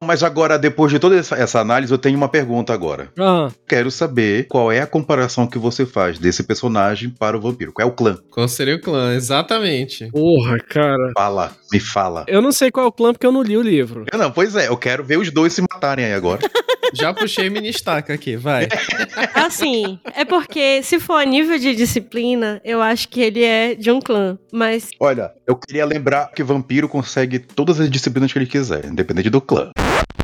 [0.10, 3.10] Mas agora, depois de toda essa, essa análise, eu tenho uma pergunta agora.
[3.20, 7.72] Ah, Quero saber qual é a comparação que você faz desse personagem para o vampiro.
[7.72, 8.18] Qual é o clã?
[8.32, 9.14] Qual seria o clã?
[9.14, 10.10] Exatamente.
[10.10, 11.12] porra, cara.
[11.16, 12.26] Fala, me fala.
[12.28, 14.06] Eu não sei qual é o clã porque eu não li o livro.
[14.12, 16.40] Eu Não, pois é, eu quero ver os dois se matarem aí agora.
[16.92, 18.68] Já puxei mini estaca aqui, vai.
[19.36, 23.92] Assim, é porque se for a nível de disciplina, eu acho que ele é de
[23.92, 24.40] um clã.
[24.52, 29.30] Mas Olha, eu queria lembrar que vampiro consegue todas as disciplinas que ele quiser, independente
[29.30, 29.70] do clã.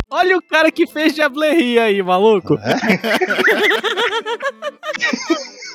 [0.09, 2.57] Olha o cara que fez Diableria aí, maluco.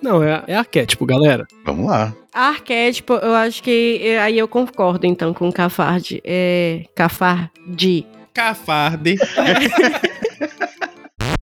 [0.02, 1.46] Não, é, é arquétipo, galera.
[1.64, 2.14] Vamos lá.
[2.32, 6.22] arquétipo, eu acho que é, aí eu concordo então com o Cafarde.
[6.24, 6.84] É.
[6.94, 8.06] Cafarde.
[8.32, 9.16] Cafarde.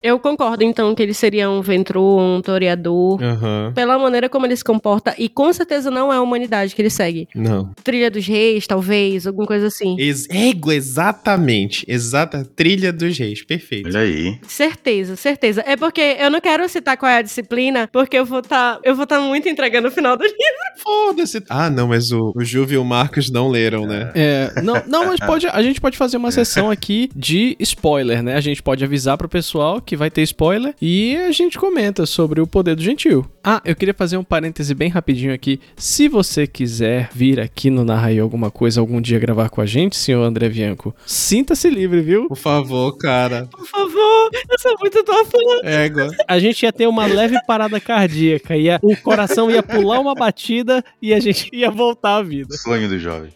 [0.08, 3.22] Eu concordo então que ele seria um Ventru, um Toreador.
[3.22, 3.72] Aham.
[3.76, 6.89] Pela maneira como ele se comporta, e com certeza não é a humanidade que ele
[6.89, 7.28] segue.
[7.36, 7.72] Não.
[7.84, 9.96] Trilha dos Reis, talvez, alguma coisa assim.
[10.00, 11.86] Ex ego, exatamente.
[11.88, 13.43] Exata trilha dos reis.
[13.43, 13.88] Perfeito.
[13.88, 14.39] Olha aí.
[14.48, 15.63] Certeza, certeza.
[15.65, 18.80] É porque eu não quero citar qual é a disciplina, porque eu vou estar.
[18.84, 20.38] eu vou estar muito entregando o final do livro.
[20.78, 21.43] Foda-se.
[21.50, 24.12] Ah, não, mas o, o Juve e o Marcos não leram, né?
[24.15, 28.36] É, não, não, mas pode, a gente pode fazer uma sessão aqui de spoiler, né?
[28.36, 32.40] A gente pode avisar pro pessoal que vai ter spoiler e a gente comenta sobre
[32.40, 33.26] o poder do gentil.
[33.44, 35.60] Ah, eu queria fazer um parêntese bem rapidinho aqui.
[35.76, 39.66] Se você quiser vir aqui no Narra aí alguma coisa algum dia gravar com a
[39.66, 42.28] gente, senhor André Bianco, sinta-se livre, viu?
[42.28, 43.48] Por favor, cara.
[43.52, 45.38] Por favor, eu sou muito tua fã.
[45.64, 46.10] Égua.
[46.28, 50.84] A gente ia ter uma leve parada cardíaca, ia, o coração ia pular uma batida
[51.02, 52.56] e a gente ia voltar à vida.
[52.58, 53.32] Sonho do jovem.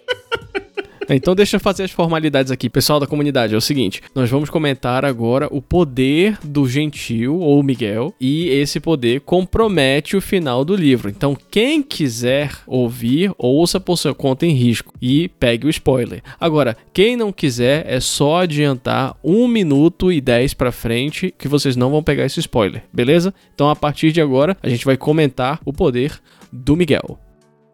[1.13, 3.53] Então deixa eu fazer as formalidades aqui, pessoal da comunidade.
[3.53, 8.79] É o seguinte, nós vamos comentar agora o poder do gentil ou Miguel e esse
[8.79, 11.09] poder compromete o final do livro.
[11.09, 16.21] Então quem quiser ouvir, ouça por sua conta em risco e pegue o spoiler.
[16.39, 21.75] Agora, quem não quiser é só adiantar 1 minuto e 10 pra frente que vocês
[21.75, 23.33] não vão pegar esse spoiler, beleza?
[23.53, 26.21] Então a partir de agora a gente vai comentar o poder
[26.51, 27.19] do Miguel.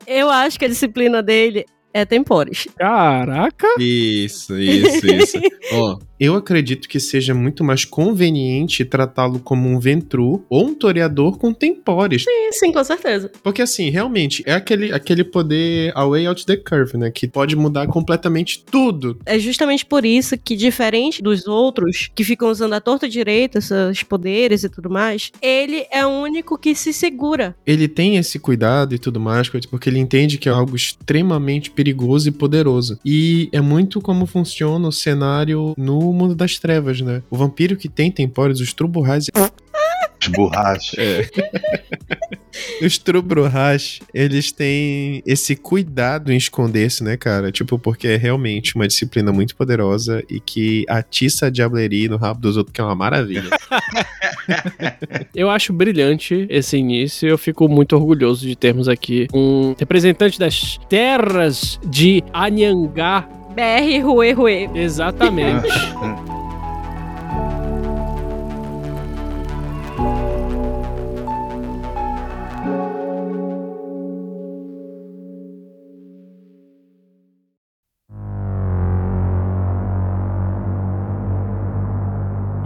[0.08, 1.66] Eu acho que a disciplina dele
[1.98, 2.68] é Tempores.
[2.78, 3.68] Caraca!
[3.80, 5.38] Isso, isso, isso.
[5.74, 11.38] Ó, eu acredito que seja muito mais conveniente tratá-lo como um Ventru ou um toreador
[11.38, 12.24] com tempores.
[12.24, 13.32] Sim, sim, com certeza.
[13.44, 17.12] Porque assim, realmente, é aquele, aquele poder away out the curve, né?
[17.12, 19.20] Que pode mudar completamente tudo.
[19.26, 24.04] É justamente por isso que, diferente dos outros que ficam usando a torta direita, seus
[24.04, 27.56] poderes e tudo mais, ele é o único que se segura.
[27.66, 32.30] Ele tem esse cuidado e tudo mais, porque ele entende que é algo extremamente perigoso
[32.30, 33.00] e poderoso.
[33.06, 37.22] E é muito como funciona o cenário no mundo das trevas, né?
[37.30, 40.98] O vampiro que tem tempores, os Truburrais As borrachas.
[42.82, 47.52] Os Trubruhash, eles têm esse cuidado em esconder-se, né, cara?
[47.52, 52.40] Tipo, porque é realmente uma disciplina muito poderosa e que atiça a diableria no rabo
[52.40, 53.50] dos outros, que é uma maravilha.
[55.36, 57.28] Eu acho brilhante esse início.
[57.28, 63.28] Eu fico muito orgulhoso de termos aqui um representante das terras de Anhangá.
[63.58, 64.70] BR Rue Rue.
[64.76, 65.68] Exatamente.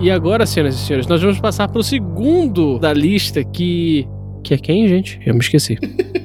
[0.03, 4.07] E agora, senhoras e senhores, nós vamos passar pro segundo da lista que.
[4.43, 5.19] Que é quem, gente?
[5.25, 5.77] Eu me esqueci.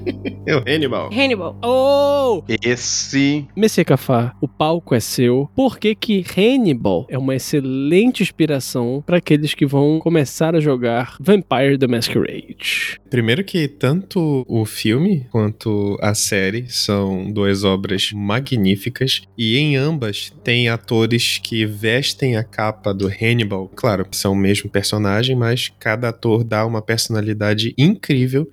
[0.47, 1.11] É o Hannibal.
[1.13, 1.59] Hannibal.
[1.61, 2.45] Oh!
[2.63, 3.49] Esse.
[3.57, 5.51] Messias Cafá, o palco é seu.
[5.57, 11.17] Por que que Hannibal é uma excelente inspiração para aqueles que vão começar a jogar
[11.19, 13.01] Vampire the Masquerade?
[13.11, 20.33] Primeiro que tanto o filme quanto a série são duas obras magníficas e em ambas
[20.45, 23.69] tem atores que vestem a capa do Hannibal.
[23.75, 28.06] Claro, são o mesmo personagem, mas cada ator dá uma personalidade incrível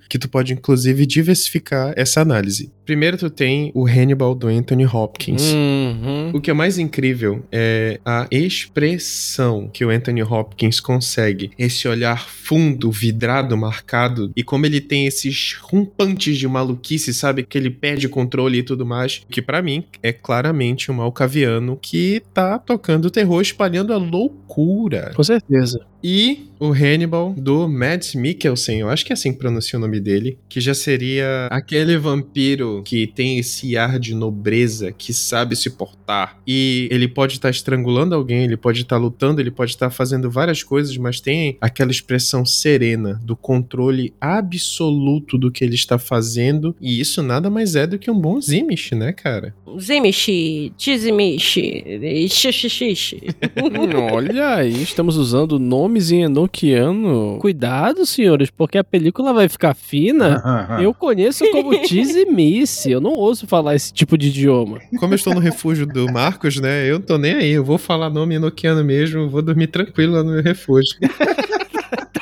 [0.09, 2.71] que tu pode inclusive diversificar essa análise.
[2.85, 5.53] Primeiro tu tem o Hannibal do Anthony Hopkins.
[5.53, 6.31] Uhum.
[6.33, 11.51] O que é mais incrível é a expressão que o Anthony Hopkins consegue.
[11.57, 14.31] Esse olhar fundo, vidrado, marcado.
[14.35, 17.43] E como ele tem esses rompantes de maluquice, sabe?
[17.43, 19.21] Que ele perde controle e tudo mais.
[19.29, 25.11] Que pra mim é claramente um malcaviano que tá tocando terror, espalhando a loucura.
[25.15, 25.85] Com certeza.
[26.03, 30.01] E o Hannibal do Mads Mikkelsen, eu acho que é assim que pronuncia o nome
[30.01, 35.69] dele, que já seria aquele vampiro que tem esse ar de nobreza, que sabe se
[35.69, 36.02] portar.
[36.45, 40.63] E ele pode estar estrangulando alguém, ele pode estar lutando, ele pode estar fazendo várias
[40.63, 46.75] coisas, mas tem aquela expressão serena do controle absoluto do que ele está fazendo.
[46.81, 49.53] E isso nada mais é do que um bom Zimish, né, cara?
[49.79, 51.83] Zimishi, Tizimishi,
[52.29, 53.21] Xixixishi.
[53.63, 57.37] Hum, Olha aí, estamos usando nomes em enoquiano.
[57.39, 60.79] Cuidado, senhores, porque a película vai ficar fina.
[60.81, 62.91] Eu conheço como Tizimice.
[62.91, 64.79] Eu não ouço falar esse tipo de idioma.
[64.99, 66.89] Como eu estou no refúgio do Marcos, né?
[66.89, 67.51] Eu não tô nem aí.
[67.51, 70.97] Eu vou falar nome enoquiano mesmo, vou dormir tranquilo lá no meu refúgio.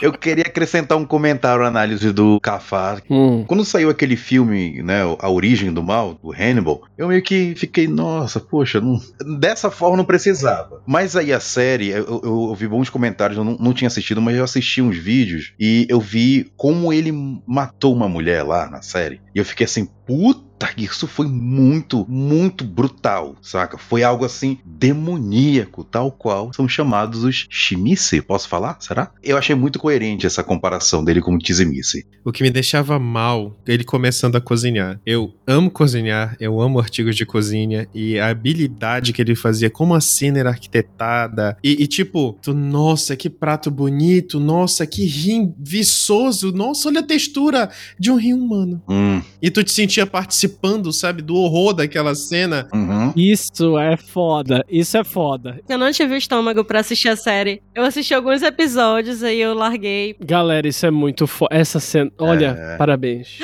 [0.01, 3.03] Eu queria acrescentar um comentário à análise do Cafar.
[3.07, 3.43] Hum.
[3.47, 7.87] Quando saiu aquele filme, né, A Origem do Mal, do Hannibal, eu meio que fiquei,
[7.87, 8.99] nossa, poxa, não-
[9.39, 10.81] dessa forma não precisava.
[10.87, 14.19] Mas aí a série, eu, eu- eu ouvi bons comentários, eu não, não tinha assistido,
[14.19, 17.11] mas eu assisti uns vídeos e eu vi como ele
[17.45, 19.21] matou uma mulher lá na série.
[19.35, 20.41] E eu fiquei assim, puta,
[20.77, 23.77] isso foi muito, muito brutal, saca?
[23.77, 28.21] Foi algo assim demoníaco, tal qual são chamados os Shimice.
[28.21, 28.77] Posso falar?
[28.79, 29.11] Será?
[29.23, 32.05] Eu achei muito coerente essa comparação dele com o Tizimice.
[32.23, 34.99] O que me deixava mal, ele começando a cozinhar.
[35.05, 39.93] Eu amo cozinhar, eu amo artigos de cozinha e a habilidade que ele fazia, como
[39.95, 41.57] a cena era arquitetada.
[41.63, 47.03] E, e tipo, tu, nossa, que prato bonito, nossa, que rim viçoso, nossa, olha a
[47.03, 48.81] textura de um rim humano.
[48.87, 50.50] Hum, E tu te sentia participando,
[50.91, 52.67] sabe, do horror daquela cena.
[52.73, 53.13] uhum.
[53.15, 54.65] Isso é foda.
[54.69, 55.59] Isso é foda.
[55.67, 57.61] Eu não tive estômago pra assistir a série.
[57.75, 60.15] Eu assisti alguns episódios, aí eu larguei.
[60.19, 61.55] Galera, isso é muito foda.
[61.55, 62.11] Essa cena.
[62.19, 62.77] Olha, É.
[62.81, 63.39] parabéns.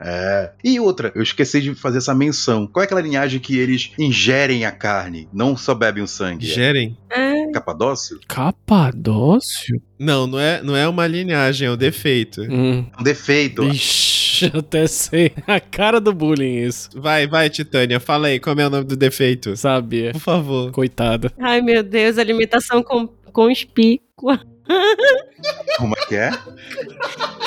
[0.00, 0.52] é.
[0.64, 2.66] E outra, eu esqueci de fazer essa menção.
[2.66, 6.46] Qual é aquela linhagem que eles ingerem a carne, não só bebem o sangue?
[6.46, 6.96] Gerem.
[7.10, 8.18] É, É Capadócio?
[8.26, 9.80] Capadócio?
[9.98, 12.42] Não, não é, não é uma linhagem, é um defeito.
[12.42, 12.86] Hum.
[12.96, 13.62] É um defeito.
[13.64, 15.32] Ixi, eu até sei.
[15.46, 16.90] A cara do bullying, isso.
[16.94, 19.56] Vai, vai, Titânia, fala aí, como é o nome do defeito?
[19.56, 20.12] Sabia.
[20.12, 20.70] Por favor.
[20.72, 21.32] Coitada.
[21.38, 24.40] Ai, meu Deus, a limitação com, conspícua.
[25.78, 26.30] Como é que é?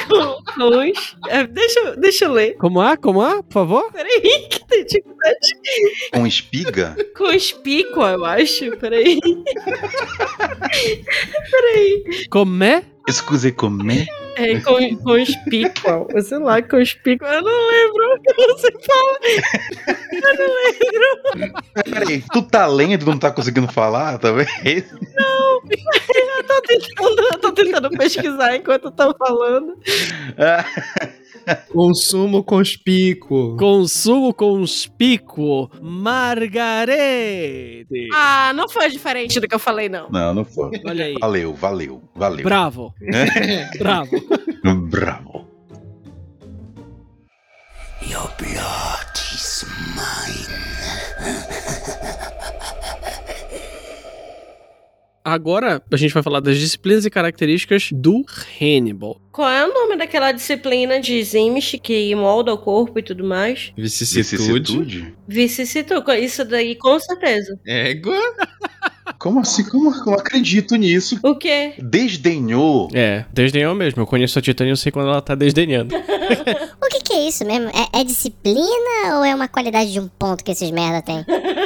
[0.08, 1.18] Com, cons...
[1.28, 2.56] é, deixa, eu- deixa eu ler.
[2.56, 2.96] Como é?
[2.96, 3.42] Como é?
[3.44, 3.92] Por favor?
[3.92, 5.56] Peraí, que tem dificuldade.
[6.14, 6.96] Com espiga?
[7.18, 8.72] Conspícua, eu acho.
[8.78, 9.20] Peraí.
[11.52, 12.04] Peraí.
[12.30, 12.84] Como é?
[13.08, 14.08] Excuse comer?
[14.40, 16.08] É, con, conspícua.
[16.22, 17.28] Sei lá, conspícua.
[17.28, 18.22] Eu não lembro.
[18.38, 19.20] Eu não sei falar.
[21.84, 24.48] Peraí, tu tá lendo e não tá conseguindo falar, tá vendo?
[24.66, 29.78] Eu tô tentando, eu tô tentando pesquisar enquanto eu tô falando.
[30.38, 30.64] Ah,
[31.72, 33.58] Consumo conspícuo.
[33.58, 37.88] Consumo conspícuo Margarete.
[38.14, 40.10] Ah, não foi diferente do que eu falei, não.
[40.10, 40.72] Não, não foi.
[40.86, 41.16] Olha aí.
[41.20, 42.44] Valeu, valeu, valeu.
[42.44, 42.94] Bravo.
[43.78, 44.10] Bravo.
[44.90, 45.48] Bravo.
[48.02, 49.66] Your blood is
[49.96, 50.60] mine.
[55.30, 58.26] Agora a gente vai falar das disciplinas e características do
[58.60, 59.22] Hannibal.
[59.32, 63.72] Qual é o nome daquela disciplina de Zimish que molda o corpo e tudo mais?
[63.78, 65.14] Vicissitude.
[65.28, 66.26] Vicissitude?
[66.26, 67.60] Isso daí, com certeza.
[67.64, 68.18] Égua.
[69.20, 69.64] Como assim?
[69.66, 71.20] Como eu acredito nisso?
[71.24, 71.74] O quê?
[71.78, 72.90] Desdenhou.
[72.94, 74.02] É, desdenhou mesmo.
[74.02, 75.94] Eu conheço a Titânia e eu sei quando ela tá desdenhando.
[76.82, 77.70] O que, que é isso mesmo?
[77.70, 81.24] É, é disciplina ou é uma qualidade de um ponto que esses merda têm?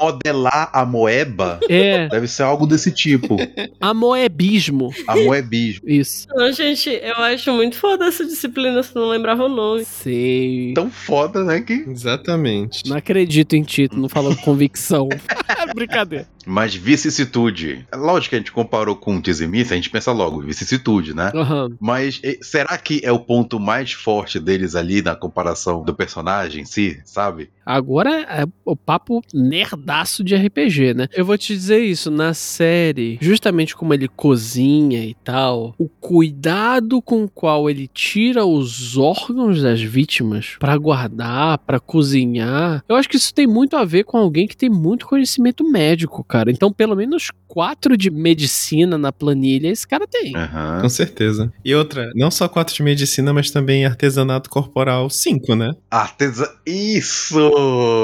[0.00, 3.36] Modelar a moeba É, deve ser algo desse tipo.
[3.80, 4.92] amoebismo.
[5.06, 5.88] A moebismo.
[5.88, 6.26] Isso.
[6.34, 9.84] Não, gente, eu acho muito foda essa disciplina, se não lembrava o nome.
[9.84, 10.72] Sei.
[10.74, 11.60] Tão foda, né?
[11.60, 12.88] Que Exatamente.
[12.88, 15.08] Não acredito em ti, tu não falou com convicção.
[15.74, 16.26] Brincadeira.
[16.46, 17.86] Mas vicissitude.
[17.90, 21.30] É Lógico que a gente comparou com o Tizimith, a gente pensa logo, vicissitude, né?
[21.34, 21.70] Aham.
[21.80, 26.64] Mas será que é o ponto mais forte deles ali na comparação do personagem em
[26.64, 27.50] si, sabe?
[27.64, 31.08] Agora é o papo nerdaço de RPG, né?
[31.12, 37.00] Eu vou te dizer isso, na série, justamente como ele cozinha e tal, o cuidado
[37.00, 43.08] com o qual ele tira os órgãos das vítimas pra guardar, pra cozinhar, eu acho
[43.08, 46.50] que isso tem muito a ver com alguém que tem muito conhecimento médico, cara.
[46.50, 50.34] Então, pelo menos quatro de medicina na planilha esse cara tem.
[50.34, 50.80] Aham.
[50.80, 51.52] Com certeza.
[51.62, 55.74] E outra, não só quatro de medicina, mas também artesanato corporal cinco, né?
[55.90, 56.50] Artesa...
[56.64, 57.38] Isso!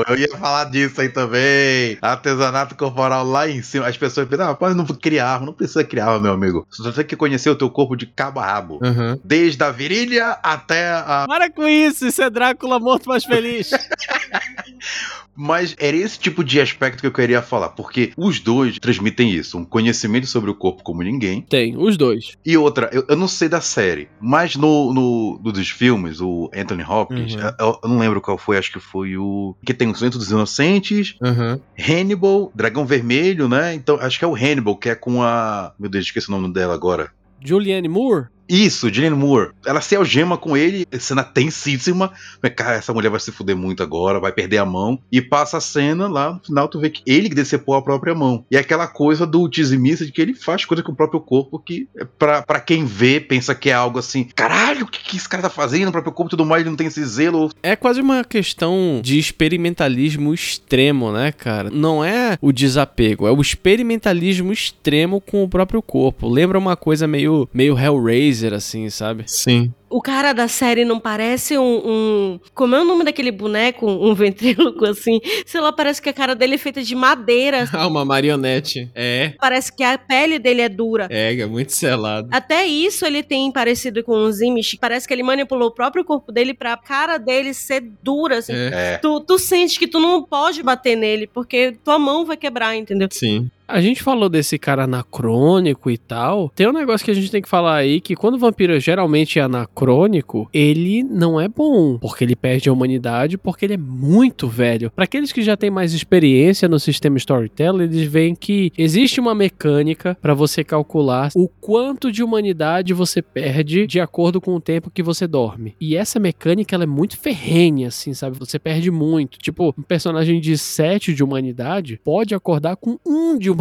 [0.07, 1.97] Eu ia falar disso aí também.
[2.03, 3.87] Artesanato corporal lá em cima.
[3.87, 5.47] As pessoas pensam, ah, rapaz, não criar arma.
[5.47, 6.67] Não precisa criar arma, meu amigo.
[6.71, 8.79] Você tem que conhecer o teu corpo de cabo a rabo.
[8.83, 9.19] Aham.
[9.25, 13.71] Desde a virilha até a Para com isso, isso é Drácula morto mais feliz.
[15.39, 19.57] Mas era esse tipo de aspecto que eu queria falar, porque os dois transmitem isso,
[19.57, 21.43] um conhecimento sobre o corpo como ninguém.
[21.43, 22.33] tem, os dois.
[22.45, 26.51] E outra, eu, eu não sei da série, mas no, no, no dos filmes, o
[26.55, 27.41] Anthony Hopkins, Uhum.
[27.61, 29.55] eu, eu não lembro qual foi, acho que foi o.
[29.65, 31.61] Que tem o Silêncio dos Inocentes, Aham.
[31.79, 33.75] Hannibal, Dragão Vermelho, né?
[33.75, 35.73] Então, acho que é o Hannibal, que é com a.
[35.79, 37.11] Meu Deus, esqueci o nome dela agora.
[37.45, 38.27] Julianne Moore?
[38.49, 39.51] Isso, Julianne Moore.
[39.67, 42.13] Ela se algema com ele, cena tensíssima.
[42.57, 44.99] Cara, essa mulher vai se fuder muito agora, vai perder a mão.
[45.13, 48.45] E passa a cena lá, no final tu vê que ele decepou a própria mão.
[48.51, 51.59] E é aquela coisa do dizimista de que ele faz coisa com o próprio corpo
[51.59, 55.29] que, é pra, quem vê, pensa que é algo assim: caralho, o que, que esse
[55.29, 57.51] cara tá fazendo no próprio corpo e tudo mais, ele não tem esse zelo.
[57.63, 61.71] É quase uma questão de experimentalismo extremo, né, cara?
[61.71, 66.29] Não é o desapego, é o experimentalismo extremo com o próprio corpo.
[66.29, 69.25] Lembra uma coisa meio, meio Hellraiser, assim, sabe?
[69.27, 69.73] Sim.
[69.91, 73.87] O cara da série não parece um, um- Como é o nome daquele boneco?
[73.91, 75.19] Um ventríloco, assim.
[75.47, 77.67] Sei lá, parece que a cara dele é feita de madeira.
[77.73, 78.91] Ah, uma marionete.
[78.95, 79.33] É.
[79.41, 81.07] Parece que a pele dele é dura.
[81.11, 82.29] É, é muito selado.
[82.31, 84.77] Até isso ele tem parecido com os Imish.
[84.81, 88.53] Parece que ele manipulou o próprio corpo dele pra cara dele ser dura, assim.
[88.53, 88.71] É.
[88.95, 88.99] É.
[88.99, 93.09] Tu, tu sente que tu não pode bater nele, porque tua mão vai quebrar, entendeu?
[93.11, 93.51] Sim.
[93.69, 96.51] A gente falou desse cara anacrônico e tal.
[96.57, 99.39] Tem um negócio que a gente tem que falar aí que quando o vampiro geralmente
[99.39, 104.49] é anacrônico, ele não é bom, porque ele perde a humanidade, porque ele é muito
[104.49, 104.91] velho.
[104.91, 109.35] Para aqueles que já têm mais experiência no sistema storytelling, eles veem que existe uma
[109.35, 114.91] mecânica para você calcular o quanto de humanidade você perde de acordo com o tempo
[114.91, 115.77] que você dorme.
[115.79, 118.39] E essa mecânica ela é muito ferrenha, assim, sabe?
[118.39, 119.37] Você perde muito.
[119.37, 123.58] Tipo, um personagem de 7 de humanidade pode acordar com 1 de humanidade.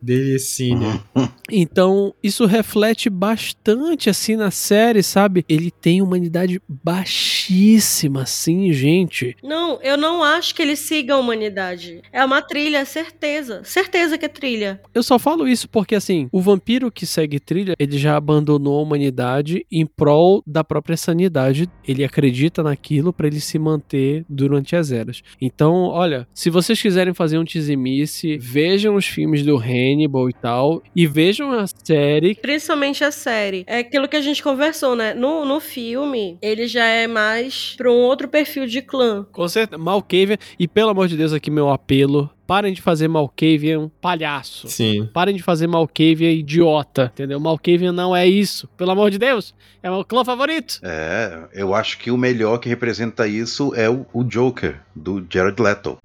[0.00, 1.00] Delicínia.
[1.50, 5.44] Então, isso reflete bastante assim na série, sabe?
[5.48, 9.34] Ele tem humanidade baixíssima, assim, gente.
[9.42, 12.02] Não, eu não acho que ele siga a humanidade.
[12.12, 13.62] É uma trilha, certeza.
[13.64, 14.80] Certeza que é trilha.
[14.94, 18.82] Eu só falo isso porque, assim, o vampiro que segue trilha, ele já abandonou a
[18.82, 21.68] humanidade em prol da própria sanidade.
[21.86, 25.22] Ele acredita naquilo pra ele se manter durante as eras.
[25.40, 30.82] Então, olha, se vocês quiserem fazer um tizimice, vejam os filmes do Hannibal e tal,
[30.94, 32.34] e vejam a série.
[32.34, 33.64] Principalmente a série.
[33.66, 35.14] É aquilo que a gente conversou, né?
[35.14, 39.26] No, no filme, ele já é mais pra um outro perfil de clã.
[39.32, 42.30] Com certeza, Malkavian, e pelo amor de Deus, aqui meu apelo.
[42.46, 44.68] Parem de fazer Malkavian palhaço.
[44.68, 45.06] Sim.
[45.12, 47.38] Parem de fazer Malkavian idiota, entendeu?
[47.38, 48.66] Malkavian não é isso.
[48.74, 49.54] Pelo amor de Deus.
[49.82, 50.80] É meu clã favorito.
[50.82, 55.60] É, eu acho que o melhor que representa isso é o, o Joker, do Jared
[55.60, 55.98] Leto.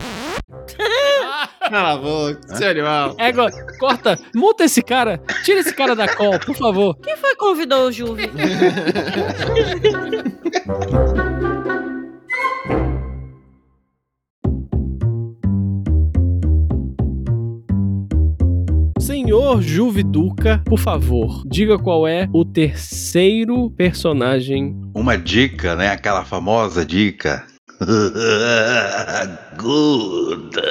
[1.74, 2.56] Cala a boca.
[2.56, 3.16] Sério, Al.
[3.18, 3.50] Égua,
[3.80, 5.20] corta, multa esse cara.
[5.44, 6.96] Tira esse cara da call, por favor.
[7.02, 8.30] Quem foi que convidou o Juve?
[19.02, 24.80] Senhor Juviduca, por favor, diga qual é o terceiro personagem.
[24.94, 25.88] Uma dica, né?
[25.90, 27.44] Aquela famosa dica.
[29.58, 30.62] Good.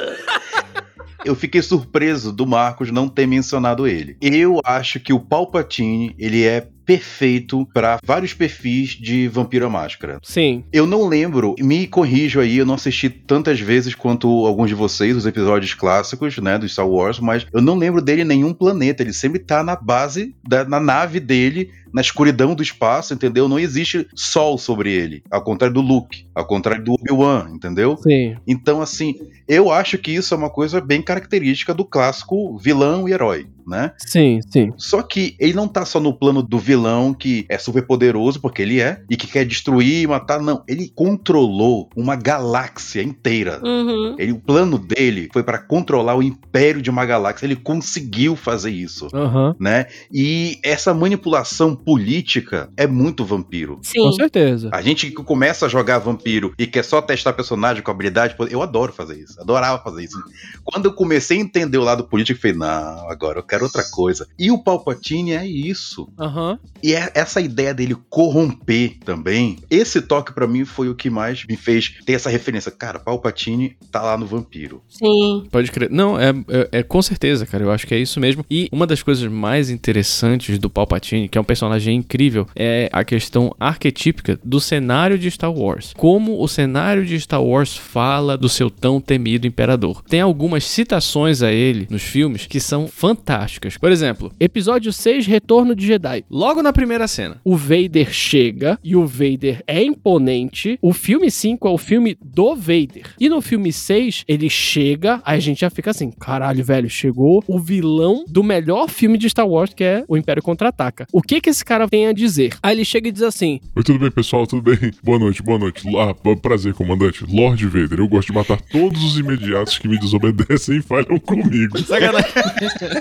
[1.25, 4.17] Eu fiquei surpreso do Marcos não ter mencionado ele.
[4.21, 10.19] Eu acho que o Palpatine, ele é perfeito para vários perfis de Vampiro à Máscara.
[10.23, 10.63] Sim.
[10.71, 15.15] Eu não lembro, me corrijo aí, eu não assisti tantas vezes quanto alguns de vocês,
[15.15, 19.03] os episódios clássicos, né, do Star Wars, mas eu não lembro dele em nenhum planeta.
[19.03, 23.47] Ele sempre tá na base, da, na nave dele, na escuridão do espaço, entendeu?
[23.47, 25.23] Não existe sol sobre ele.
[25.29, 27.95] Ao contrário do Luke, ao contrário do Obi-Wan, entendeu?
[27.97, 28.35] Sim.
[28.47, 29.15] Então, assim,
[29.47, 33.91] eu acho que isso é uma coisa bem característica do clássico vilão e herói, né?
[33.97, 34.73] Sim, sim.
[34.75, 36.72] Só que ele não tá só no plano do vilão
[37.17, 40.41] que é super poderoso, porque ele é, e que quer destruir e matar.
[40.41, 43.59] Não, ele controlou uma galáxia inteira.
[43.63, 44.15] Uhum.
[44.17, 47.45] Ele, o plano dele foi pra controlar o império de uma galáxia.
[47.45, 49.55] Ele conseguiu fazer isso, Aham.
[49.59, 49.87] né?
[50.11, 53.79] E essa manipulação política é muito vampiro.
[53.81, 54.03] Sim.
[54.03, 54.69] Com certeza.
[54.71, 58.61] A gente que começa a jogar vampiro e quer só testar personagem com habilidade, eu
[58.61, 60.21] adoro fazer isso, adorava fazer isso.
[60.63, 63.83] Quando eu comecei a entender o lado político, eu falei, não, agora eu quero outra
[63.83, 64.27] coisa.
[64.37, 66.07] E o Palpatine é isso.
[66.19, 66.59] Aham.
[66.83, 71.45] E é essa ideia dele corromper também, esse toque pra mim foi o que mais
[71.47, 72.69] me fez ter essa referência.
[72.69, 74.81] Cara, Palpatine tá lá no vampiro.
[74.89, 75.47] Sim.
[75.49, 75.89] Pode crer.
[75.89, 77.63] Não, é, é, é com certeza, cara.
[77.63, 78.45] Eu acho que é isso mesmo.
[78.51, 83.05] E uma das coisas mais interessantes do Palpatine, que é um personagem incrível, é a
[83.05, 85.93] questão arquetípica do cenário de Star Wars.
[85.95, 90.03] Como o cenário de Star Wars fala do seu tão temido imperador.
[90.09, 93.77] Tem algumas citações a ele nos filmes que são fantásticas.
[93.77, 96.25] Por exemplo, episódio 6, Retorno de Jedi.
[96.29, 100.77] Logo na primeira cena, o Vader chega e o Vader é imponente.
[100.81, 103.13] O filme 5 é o filme do Vader.
[103.19, 107.43] E no filme 6, ele chega, aí a gente já fica assim: caralho, velho, chegou
[107.47, 111.07] o vilão do melhor filme de Star Wars, que é O Império Contra-Ataca.
[111.11, 112.55] O que que esse cara tem a dizer?
[112.61, 114.45] Aí ele chega e diz assim: Oi, tudo bem, pessoal?
[114.45, 114.91] Tudo bem?
[115.03, 115.83] Boa noite, boa noite.
[115.97, 117.25] Ah, prazer, comandante.
[117.27, 121.77] Lord Vader, eu gosto de matar todos os imediatos que me desobedecem e falham comigo.
[121.79, 122.31] Sacanagem.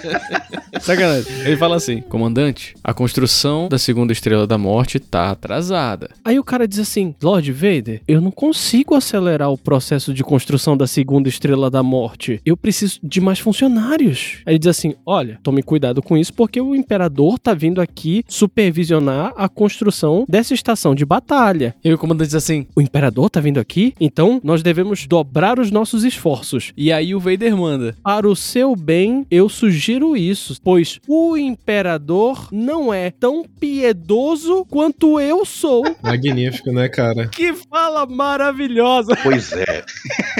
[0.80, 1.32] Sacanagem.
[1.44, 6.10] Ele fala assim: Comandante, a construção da segunda estrela da morte tá atrasada.
[6.24, 10.76] Aí o cara diz assim: Lord Vader, eu não consigo acelerar o processo de construção
[10.76, 12.40] da segunda estrela da morte.
[12.44, 14.38] Eu preciso de mais funcionários.
[14.46, 18.24] Aí ele diz assim: Olha, tome cuidado com isso porque o imperador tá vindo aqui
[18.28, 21.74] supervisionar a construção dessa estação de batalha.
[21.84, 23.94] E aí o comandante diz assim: O imperador tá vindo aqui?
[24.00, 26.72] Então nós devemos dobrar os nossos esforços.
[26.76, 32.48] E aí o Vader manda: Para o seu bem, eu sugiro isso, pois o imperador
[32.52, 35.82] não é tão piedoso quanto eu sou.
[36.02, 37.28] Magnífico, né, cara?
[37.28, 39.16] Que fala maravilhosa!
[39.22, 39.84] Pois é.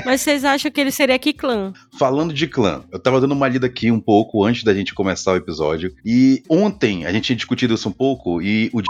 [0.05, 1.73] Mas vocês acham que ele seria que clã?
[1.99, 5.33] Falando de clã, eu tava dando uma lida aqui um pouco antes da gente começar
[5.33, 5.95] o episódio.
[6.05, 8.83] E ontem a gente tinha discutido isso um pouco e o.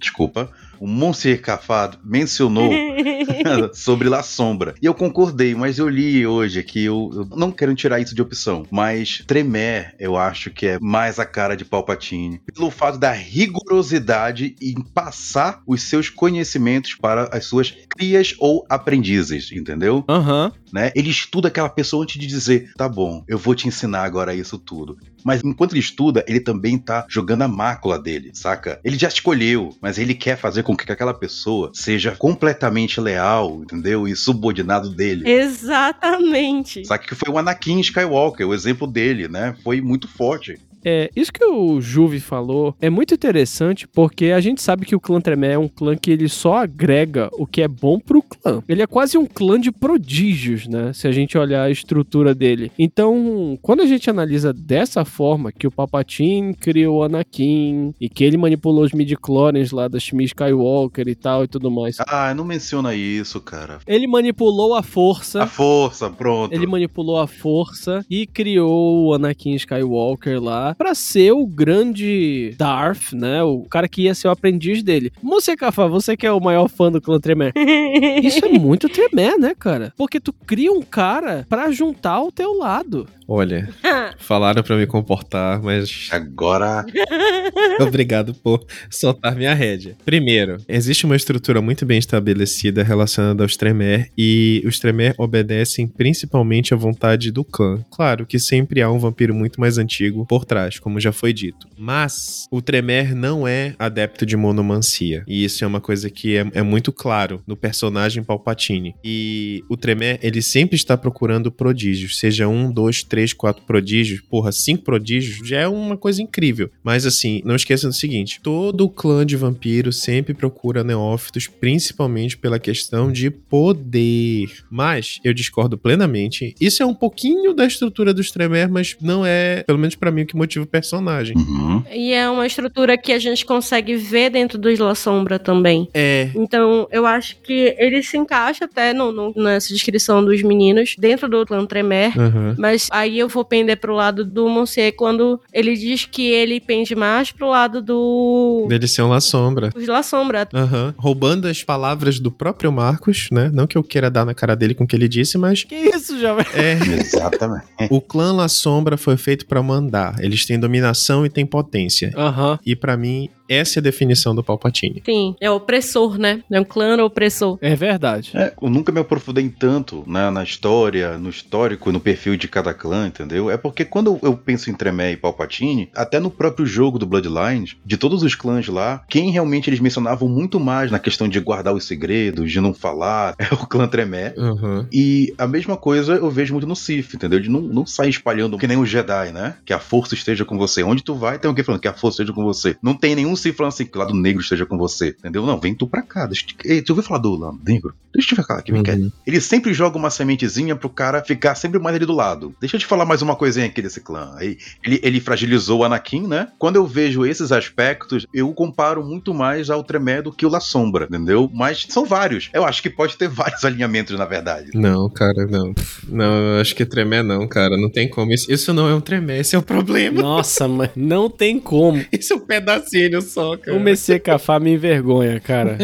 [0.00, 0.50] Desculpa.
[0.80, 2.70] O Monsieur Cafado mencionou
[3.74, 4.74] sobre La Sombra.
[4.80, 8.22] E eu concordei, mas eu li hoje aqui, eu, eu não quero tirar isso de
[8.22, 12.40] opção, mas Tremere eu acho que é mais a cara de Palpatine.
[12.54, 19.50] Pelo fato da rigorosidade em passar os seus conhecimentos para as suas crias ou aprendizes,
[19.52, 20.04] entendeu?
[20.08, 20.52] Aham.
[20.72, 20.92] Né?
[20.94, 24.58] Ele estuda aquela pessoa antes de dizer, tá bom, eu vou te ensinar agora isso
[24.58, 24.98] tudo.
[25.24, 28.80] Mas enquanto ele estuda, ele também tá jogando a mácula dele, saca?
[28.84, 34.06] Ele já escolheu, mas ele quer fazer com que aquela pessoa seja completamente leal, entendeu?
[34.06, 35.28] E subordinado dele.
[35.28, 36.84] Exatamente.
[36.86, 39.56] Saca que foi o Anakin Skywalker, o exemplo dele, né?
[39.62, 40.58] Foi muito forte.
[40.90, 45.00] É, isso que o Juve falou é muito interessante porque a gente sabe que o
[45.00, 48.62] clã Tremé é um clã que ele só agrega o que é bom pro clã.
[48.66, 50.94] Ele é quase um clã de prodígios, né?
[50.94, 52.72] Se a gente olhar a estrutura dele.
[52.78, 58.24] Então, quando a gente analisa dessa forma que o Palpatine criou o Anakin e que
[58.24, 61.96] ele manipulou os midi-clones lá da Shmi Skywalker e tal e tudo mais.
[62.00, 63.80] Ah, não menciona isso, cara.
[63.86, 65.42] Ele manipulou a força.
[65.42, 66.54] A força, pronto.
[66.54, 73.12] Ele manipulou a força e criou o Anakin Skywalker lá pra ser o grande Darth,
[73.12, 73.42] né?
[73.42, 75.12] O cara que ia ser o aprendiz dele.
[75.22, 77.52] Você, Cafá, você que é o maior fã do clã Tremere.
[78.22, 79.92] Isso é muito Tremere, né, cara?
[79.96, 83.06] Porque tu cria um cara pra juntar ao teu lado.
[83.30, 83.68] Olha,
[84.16, 86.86] falaram pra me comportar, mas Agora.
[87.80, 89.96] obrigado por soltar minha rédea.
[90.02, 96.72] Primeiro, existe uma estrutura muito bem estabelecida relacionada aos Tremere e os Tremere obedecem principalmente
[96.72, 97.84] à vontade do clã.
[97.90, 101.68] Claro que sempre há um vampiro muito mais antigo por trás, como já foi dito.
[101.76, 105.24] Mas o Tremere não é adepto de monomancia.
[105.26, 108.94] E isso é uma coisa que é, é muito claro no personagem Palpatine.
[109.04, 114.20] E o Tremere, ele sempre está procurando prodígios, seja um, dois, três, quatro prodígios.
[114.20, 116.70] Porra, cinco prodígios já é uma coisa incrível.
[116.82, 122.36] Mas assim, não esqueça do seguinte: todo o clã de vampiro sempre procura neófitos, principalmente
[122.36, 124.48] pela questão de poder.
[124.70, 126.54] Mas eu discordo plenamente.
[126.60, 130.22] Isso é um pouquinho da estrutura dos Tremere, mas não é, pelo menos pra mim,
[130.22, 131.36] o que motiva o personagem.
[131.36, 131.82] Uhum.
[131.92, 135.88] E é uma estrutura que a gente consegue ver dentro do Isla Sombra também.
[135.92, 136.30] É.
[136.34, 141.28] Então, eu acho que ele se encaixa até no, no- nessa descrição dos meninos dentro
[141.28, 142.18] do clã Tremere.
[142.18, 142.54] Aham.
[142.58, 146.94] Mas aí eu vou pender pro lado do Monsieur quando ele diz que ele pende
[146.94, 148.66] mais pro lado do.
[148.68, 149.68] Dele ser uma sombra.
[149.70, 150.48] do Isla Sombra.
[150.54, 150.94] Aham.
[150.96, 153.50] Roubando as palavras do próprio Marcos, né?
[153.52, 155.74] Não que eu queira dar na cara dele com o que ele disse, mas Que
[155.74, 156.46] isso, jovem?
[156.54, 156.78] é.
[157.00, 157.66] Exatamente.
[157.90, 160.16] O clã La Sombra foi feito pra mandar.
[160.22, 162.12] Eles Eles têm dominação e têm potência.
[162.16, 162.58] Aham.
[162.64, 165.02] E pra mim, essa é a definição do Palpatine.
[165.04, 166.42] Sim, é opressor, né?
[166.50, 167.58] É um clã opressor.
[167.60, 168.30] É verdade.
[168.34, 172.74] É, eu nunca me aprofundei tanto né, na história, no histórico, no perfil de cada
[172.74, 173.50] clã, entendeu?
[173.50, 177.76] É porque quando eu penso em Tremé e Palpatine, até no próprio jogo do Bloodlines,
[177.84, 181.74] de todos os clãs lá, quem realmente eles mencionavam muito mais na questão de guardar
[181.74, 184.34] os segredos, de não falar, é o clã Tremé.
[184.36, 184.86] Uhum.
[184.92, 187.40] E a mesma coisa eu vejo muito no Sith, entendeu?
[187.40, 189.54] De não, não sair espalhando que nem o Jedi, né?
[189.64, 190.82] Que a força esteja com você.
[190.82, 192.76] Onde tu vai, tem alguém falando que a força esteja com você.
[192.82, 195.44] Não tem nenhum Sith falando assim que o lado negro esteja com você, entendeu?
[195.46, 196.26] Não, vem tu pra cá.
[196.26, 196.56] Deixa eu te...
[196.64, 197.94] Ei, tu ouviu falar do lado negro?
[198.12, 198.84] Deixa eu te falar aqui, me Uhum.
[198.84, 198.98] quer.
[199.26, 202.54] Ele sempre joga uma sementezinha pro cara ficar sempre mais ali do lado.
[202.60, 204.32] Deixa eu te falar mais uma coisinha aqui desse clã.
[204.36, 206.48] Aí, ele, ele fragilizou o Anakin, né?
[206.58, 210.60] Quando eu vejo esses aspectos, eu comparo muito mais ao Tremé do que o La
[210.60, 211.50] Sombra, entendeu?
[211.54, 212.48] Mas são vários.
[212.52, 214.70] Eu acho que pode ter vários alinhamentos, na verdade.
[214.74, 215.74] Não, cara, não.
[216.08, 217.76] Não, eu acho que tremé não, cara.
[217.76, 218.32] Não tem como.
[218.32, 220.17] Isso, isso não é um tremé, esse é o problema.
[220.22, 222.04] Nossa, mas não tem como.
[222.12, 223.76] Esse é um pedacinho só, cara.
[223.76, 225.78] O Messias Cafá me envergonha, cara.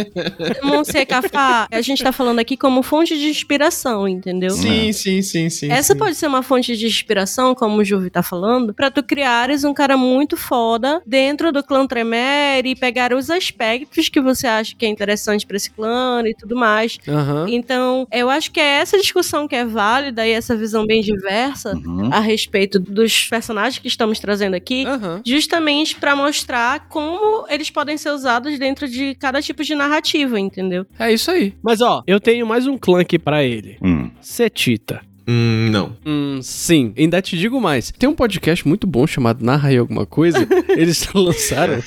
[0.63, 4.51] Monse Cafá, a gente tá falando aqui como fonte de inspiração, entendeu?
[4.51, 5.71] Sim, sim, sim, sim.
[5.71, 5.99] Essa sim.
[5.99, 9.75] pode ser uma fonte de inspiração, como o Juvi tá falando, pra tu criares um
[9.75, 14.85] cara muito foda dentro do clã Tremere e pegar os aspectos que você acha que
[14.87, 16.99] é interessante pra esse clã e tudo mais.
[17.09, 17.47] Aham.
[17.49, 21.75] Então, eu acho que é essa discussão que é válida e essa visão bem diversa
[21.75, 22.11] Uhum.
[22.13, 25.21] a respeito dos personagens que estamos trazendo aqui, Aham.
[25.27, 30.87] justamente pra mostrar como eles podem ser usados dentro de cada tipo de narrativa, entendeu?
[30.99, 31.53] É isso aí.
[31.63, 33.77] Mas ó, eu tenho mais um clã aqui pra ele.
[33.83, 34.11] Hum.
[34.23, 35.03] Setita.
[35.27, 35.97] Hum, não.
[36.05, 36.93] Hum, sim.
[36.97, 37.91] Ainda te digo mais.
[37.91, 40.47] Tem um podcast muito bom chamado Narra aí Alguma Coisa.
[40.77, 41.83] Eles lançaram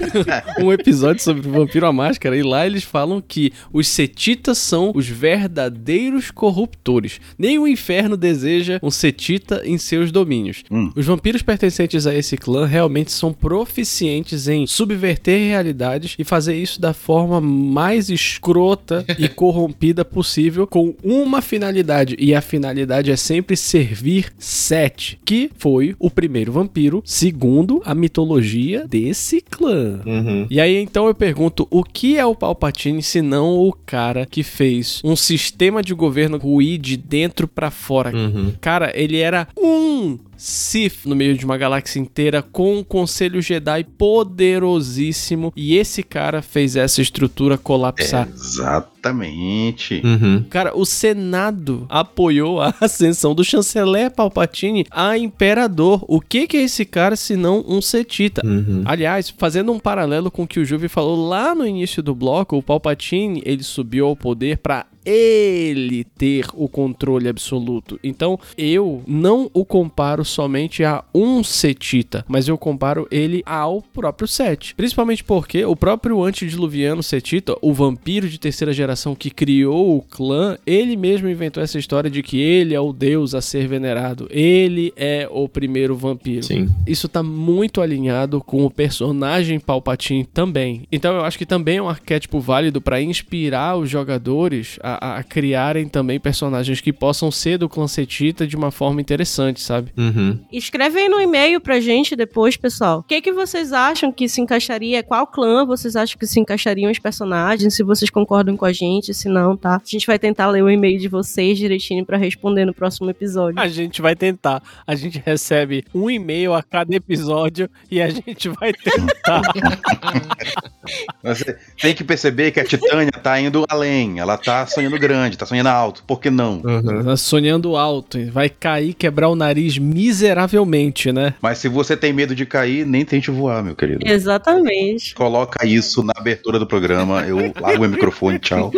[0.62, 4.92] um episódio sobre o Vampiro à Máscara e lá eles falam que os setitas são
[4.94, 7.20] os verdadeiros corruptores.
[7.38, 10.62] Nem o inferno deseja um setita em seus domínios.
[10.70, 10.92] Hum.
[10.94, 16.80] Os vampiros pertencentes a esse clã realmente são proficientes em subverter realidades e fazer isso
[16.80, 22.16] da forma mais escrota e corrompida possível com uma finalidade.
[22.18, 22.75] E a finalidade
[23.12, 30.00] é sempre servir Sete, que foi o primeiro vampiro, segundo a mitologia desse clã.
[30.04, 30.46] Uhum.
[30.50, 34.42] E aí então eu pergunto, o que é o Palpatine se não o cara que
[34.42, 38.14] fez um sistema de governo ruir de dentro pra fora?
[38.14, 38.52] Uhum.
[38.60, 43.84] Cara, ele era um Sith no meio de uma galáxia inteira com um conselho Jedi
[43.84, 48.28] poderosíssimo e esse cara fez essa estrutura colapsar.
[48.32, 50.02] Exatamente.
[50.04, 50.44] Uhum.
[50.48, 56.04] Cara, o Senado apoiou a ascensão do chanceler Palpatine a imperador.
[56.08, 58.42] O que que é esse cara se não um setita?
[58.44, 58.82] Uhum.
[58.84, 62.56] Aliás, fazendo um paralelo com o que o Juve falou lá no início do bloco,
[62.56, 67.98] o Palpatine, ele subiu ao poder pra ele ter o controle absoluto.
[68.02, 74.26] Então, eu não o comparo somente a um setita, mas eu comparo ele ao próprio
[74.26, 74.74] Set.
[74.74, 80.58] Principalmente porque o próprio antediluviano setita, o vampiro de terceira geração que criou o clã,
[80.66, 84.26] ele mesmo inventou essa história de que ele é o deus a ser venerado.
[84.30, 86.42] Ele é o primeiro vampiro.
[86.42, 86.68] Sim.
[86.86, 90.82] Isso tá muito alinhado com o personagem Palpatine também.
[90.90, 95.16] Então eu acho que também é um arquétipo válido pra inspirar os jogadores a, a-
[95.18, 99.92] a criarem também personagens que possam ser do clã Setita de uma forma interessante, sabe?
[99.96, 100.38] Uhum.
[100.52, 103.00] Escreve aí no e-mail pra gente depois, pessoal.
[103.00, 105.02] O que, que vocês acham que se encaixaria?
[105.02, 107.74] Qual clã vocês acham que se encaixariam os personagens?
[107.74, 109.76] Se vocês concordam com a gente, se não, tá?
[109.76, 113.58] A gente vai tentar ler o e-mail de vocês direitinho pra responder no próximo episódio.
[113.60, 114.62] A gente vai tentar.
[114.86, 119.42] A gente recebe um e-mail a cada episódio e a gente vai tentar.
[121.22, 124.20] Você tem que perceber que a Titânia tá indo além.
[124.20, 126.02] Ela tá sonhando grande, tá sonhando alto.
[126.06, 126.62] Por que não?
[126.64, 127.04] Uhum.
[127.04, 131.34] Tá sonhando alto, vai cair, quebrar o nariz miseravelmente, né?
[131.40, 134.00] Mas se você tem medo de cair, nem tente voar, meu querido.
[134.06, 135.14] Exatamente.
[135.14, 137.22] Coloca isso na abertura do programa.
[137.26, 138.70] Eu largo o microfone, tchau.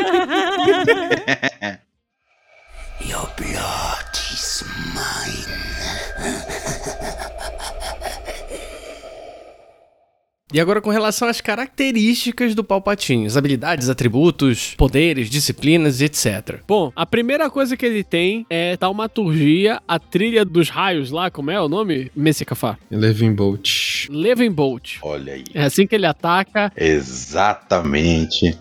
[3.01, 3.88] Your blood is
[10.53, 16.61] E agora com relação às características do Palpatine, as habilidades, atributos, poderes, disciplinas, etc.
[16.66, 21.51] Bom, a primeira coisa que ele tem é taumaturgia, a trilha dos raios lá, como
[21.51, 22.11] é o nome?
[22.16, 22.78] Messi Cafá.
[22.90, 24.09] Levin Bolt.
[24.09, 24.96] Levin Bolt.
[25.03, 25.44] Olha aí.
[25.53, 26.72] É assim que ele ataca.
[26.74, 28.59] Exatamente.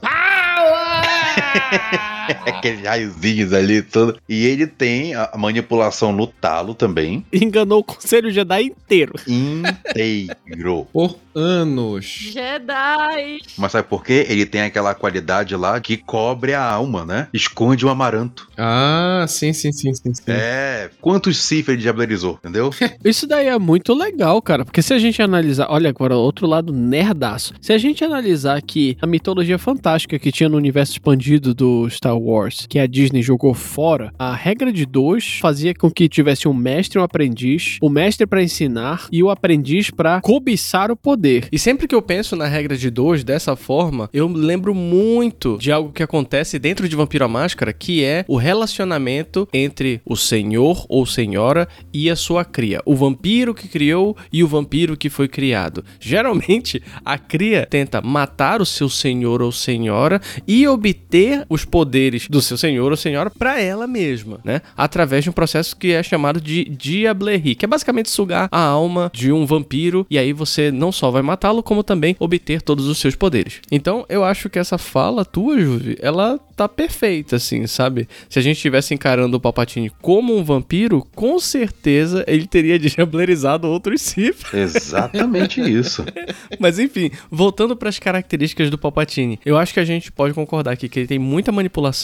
[2.46, 4.18] Aqueles raiozinhos ali, tudo.
[4.28, 7.26] E ele tem a manipulação no talo também.
[7.32, 9.14] Enganou o Conselho Jedi inteiro.
[9.28, 10.88] Inteiro.
[10.92, 12.06] Por anos.
[12.06, 13.40] Jedi!
[13.58, 14.26] Mas sabe por quê?
[14.28, 17.28] Ele tem aquela qualidade lá que cobre a alma, né?
[17.32, 18.50] Esconde o amaranto.
[18.58, 20.14] Ah, sim, sim, sim, sim.
[20.16, 20.24] sim.
[20.28, 20.90] É.
[21.00, 22.72] Quantos Sith ele diablerizou, entendeu?
[23.06, 26.74] Isso daí é muito legal, cara, porque se a gente analisar, olha agora, outro lado
[26.74, 27.54] nerdaço.
[27.62, 32.17] Se a gente analisar que a mitologia fantástica que tinha no universo expandido do Star
[32.18, 36.54] Wars, que a Disney jogou fora, a regra de dois fazia com que tivesse um
[36.54, 41.48] mestre e um aprendiz, o mestre pra ensinar e o aprendiz pra cobiçar o poder.
[41.52, 45.72] E sempre que eu penso na regra de dois dessa forma, eu lembro muito de
[45.72, 50.86] algo que acontece dentro de Vampiro à Máscara, que é o relacionamento entre o senhor
[50.90, 52.82] ou senhora e a sua cria.
[52.86, 55.84] O vampiro que criou e o vampiro que foi criado.
[56.00, 62.42] Geralmente, a cria tenta matar o seu senhor ou senhora e obter os poderes do
[62.42, 64.62] seu senhor ou senhora para ela mesma, né?
[64.76, 69.12] Através de um processo que é chamado de diablerie, que é basicamente sugar a alma
[69.14, 72.98] de um vampiro e aí você não só vai matá-lo, como também obter todos os
[72.98, 73.62] seus poderes.
[73.72, 78.08] Então, eu acho que essa fala tua, Juve, ela tá perfeita, assim, sabe?
[78.28, 83.68] Se a gente estivesse encarando o Palpatine como um vampiro, com certeza ele teria diablerizado
[83.68, 84.54] outros Sith.
[84.54, 86.04] Exatamente isso.
[86.60, 90.72] Mas enfim, voltando para as características do Palpatine, eu acho que a gente pode concordar
[90.72, 91.97] aqui que ele tem muita manipulação,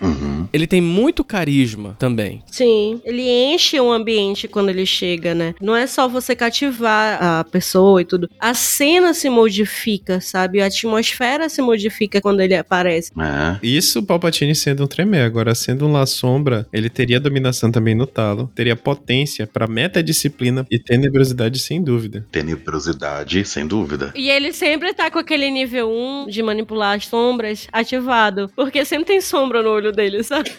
[0.00, 0.48] Uhum.
[0.52, 2.42] ele tem muito carisma também.
[2.50, 5.54] Sim, ele enche um ambiente quando ele chega, né?
[5.60, 8.28] Não é só você cativar a pessoa e tudo.
[8.38, 10.60] A cena se modifica, sabe?
[10.60, 13.10] A atmosfera se modifica quando ele aparece.
[13.18, 13.58] É.
[13.62, 15.22] Isso o Palpatine sendo um tremé.
[15.22, 20.66] Agora, sendo um La Sombra, ele teria dominação também no talo, teria potência pra metadisciplina
[20.70, 22.26] e tenebrosidade sem dúvida.
[22.30, 24.12] Tenebrosidade, sem dúvida.
[24.14, 28.50] E ele sempre tá com aquele nível 1 de manipular as sombras ativado.
[28.54, 30.50] Porque sempre tem sombra no olho dele, sabe?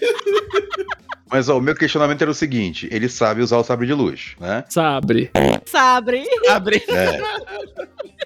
[1.29, 4.35] Mas ó, o meu questionamento era o seguinte: ele sabe usar o sabre de luz,
[4.39, 4.63] né?
[4.69, 5.31] Sabre.
[5.65, 6.25] Sabe?
[6.49, 6.83] Abre.
[6.89, 7.21] É.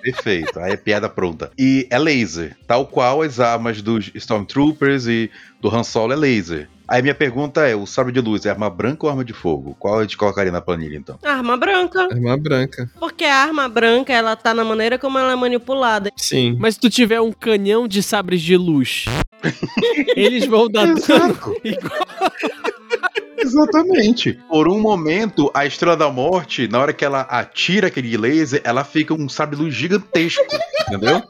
[0.01, 0.59] Perfeito.
[0.59, 1.51] Aí é piada pronta.
[1.57, 2.55] E é laser.
[2.67, 6.69] Tal qual as armas dos Stormtroopers e do Han Solo é laser.
[6.87, 9.75] Aí minha pergunta é: o sabre de luz é arma branca ou arma de fogo?
[9.79, 11.17] Qual a gente colocaria na planilha então?
[11.23, 12.07] Arma branca.
[12.11, 12.89] Arma branca.
[12.99, 16.11] Porque a arma branca, ela tá na maneira como ela é manipulada.
[16.15, 16.55] Sim.
[16.59, 19.05] Mas se tu tiver um canhão de sabres de luz,
[20.15, 22.31] eles vão dar dano igual.
[23.45, 24.39] Exatamente.
[24.49, 28.83] Por um momento, a Estrela da Morte, na hora que ela atira aquele laser, ela
[28.83, 30.43] fica um sabre de luz gigantesco.
[30.87, 31.21] entendeu?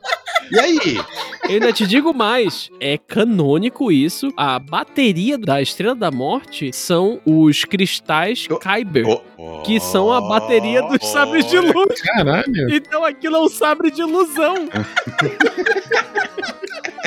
[0.52, 1.00] E aí?
[1.46, 4.32] Eu ainda te digo mais, é canônico isso.
[4.38, 9.06] A bateria da Estrela da Morte são os cristais Oh, Kyber,
[9.38, 12.00] Oh, que são a bateria dos oh, sabres de luz.
[12.02, 12.46] Caralho.
[12.70, 14.70] Então aquilo é um sabre de ilusão.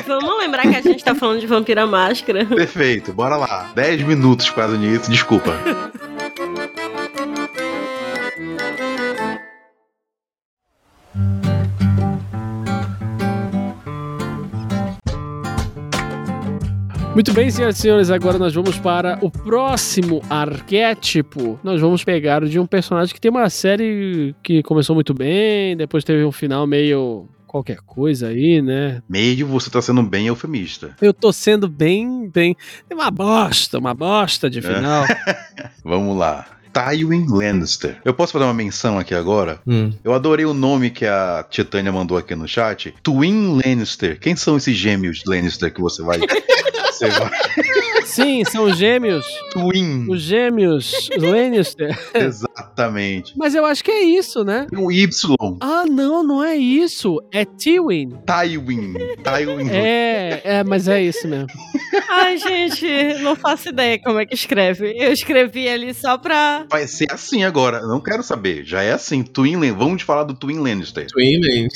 [0.05, 2.45] Vamos lembrar que a gente tá falando de Vampira Máscara.
[2.45, 3.71] Perfeito, bora lá.
[3.75, 5.53] 10 minutos quase nisso, desculpa.
[17.19, 21.59] Muito bem, senhoras e senhores, agora nós vamos para o próximo arquétipo.
[21.61, 26.05] Nós vamos pegar de um personagem que tem uma série que começou muito bem, depois
[26.05, 29.01] teve um final meio qualquer coisa aí, né?
[29.09, 30.95] Meio você tá sendo bem eufemista.
[31.01, 32.55] Eu tô sendo bem, bem.
[32.87, 35.03] Tem uma bosta, uma bosta de final.
[35.83, 36.45] Vamos lá.
[36.71, 37.97] Tywin Lannister.
[38.05, 39.59] Eu posso fazer uma menção aqui agora?
[39.65, 39.91] Hum.
[40.03, 42.93] Eu adorei o nome que a Titânia mandou aqui no chat.
[43.01, 44.19] Twin Lannister.
[44.19, 46.19] Quem são esses gêmeos Lannister que você vai.
[46.85, 47.31] você vai.
[48.09, 49.25] Sim, são gêmeos.
[49.51, 50.07] Twin.
[50.09, 51.97] Os gêmeos Lannister.
[52.13, 53.33] Exatamente.
[53.37, 54.65] Mas eu acho que é isso, né?
[54.69, 55.07] Tem um Y.
[55.61, 57.21] Ah, não, não é isso.
[57.31, 58.09] É Tywin.
[58.25, 58.93] Tywin.
[59.23, 59.69] Tywin.
[59.69, 61.47] É, é, mas é isso mesmo.
[62.09, 62.85] Ai, gente,
[63.21, 64.93] não faço ideia como é que escreve.
[64.97, 66.65] Eu escrevi ali só pra.
[66.69, 67.81] Vai ser assim agora.
[67.81, 68.65] Não quero saber.
[68.65, 69.23] Já é assim.
[69.23, 71.07] Twin Vamos falar do Twin Lannister.
[71.07, 71.73] Twin Lanes.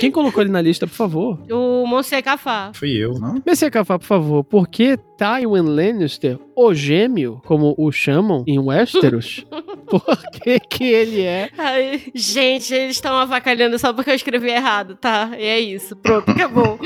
[0.00, 1.38] Quem colocou ele na lista, por favor?
[1.50, 2.72] O Monsieur Cafá.
[2.74, 3.14] Fui eu.
[3.14, 3.42] Não?
[3.46, 9.44] Messias Cafá, por favor, por que Tywin Lannister, o gêmeo, como o chamam em Westeros,
[9.88, 11.50] por que que ele é...
[11.58, 15.30] Ai, gente, eles estão avacalhando só porque eu escrevi errado, tá?
[15.36, 15.96] E é isso.
[15.96, 16.78] Pronto, acabou.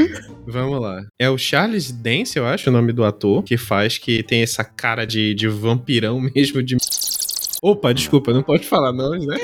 [0.46, 1.02] Vamos lá.
[1.18, 4.64] É o Charles Dance, eu acho, o nome do ator, que faz que tem essa
[4.64, 6.76] cara de, de vampirão mesmo de.
[7.62, 9.36] Opa, desculpa, não pode falar não, né?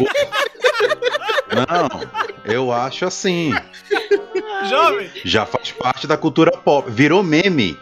[1.52, 1.88] Não.
[2.44, 3.52] Eu acho assim.
[4.68, 5.10] Jovem!
[5.24, 6.90] Já faz parte da cultura pop.
[6.90, 7.76] Virou meme.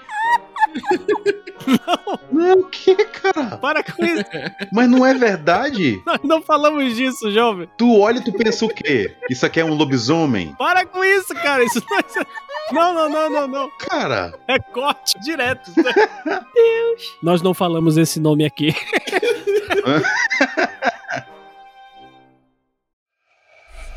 [2.31, 3.57] Não, o que, cara?
[3.57, 4.25] Para com isso.
[4.73, 6.03] Mas não é verdade?
[6.05, 7.69] Nós não falamos disso, jovem.
[7.79, 9.15] Tu olha e tu pensa o quê?
[9.31, 10.55] Isso aqui é um lobisomem?
[10.59, 11.65] Para com isso, cara.
[11.65, 12.03] Isso não é...
[12.73, 13.71] Não, não, não, não, não.
[13.79, 15.71] Cara, É corte direto.
[15.75, 17.17] Deus.
[17.23, 18.75] Nós não falamos esse nome aqui.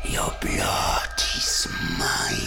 [0.04, 1.66] Your blood is
[1.98, 2.37] mine.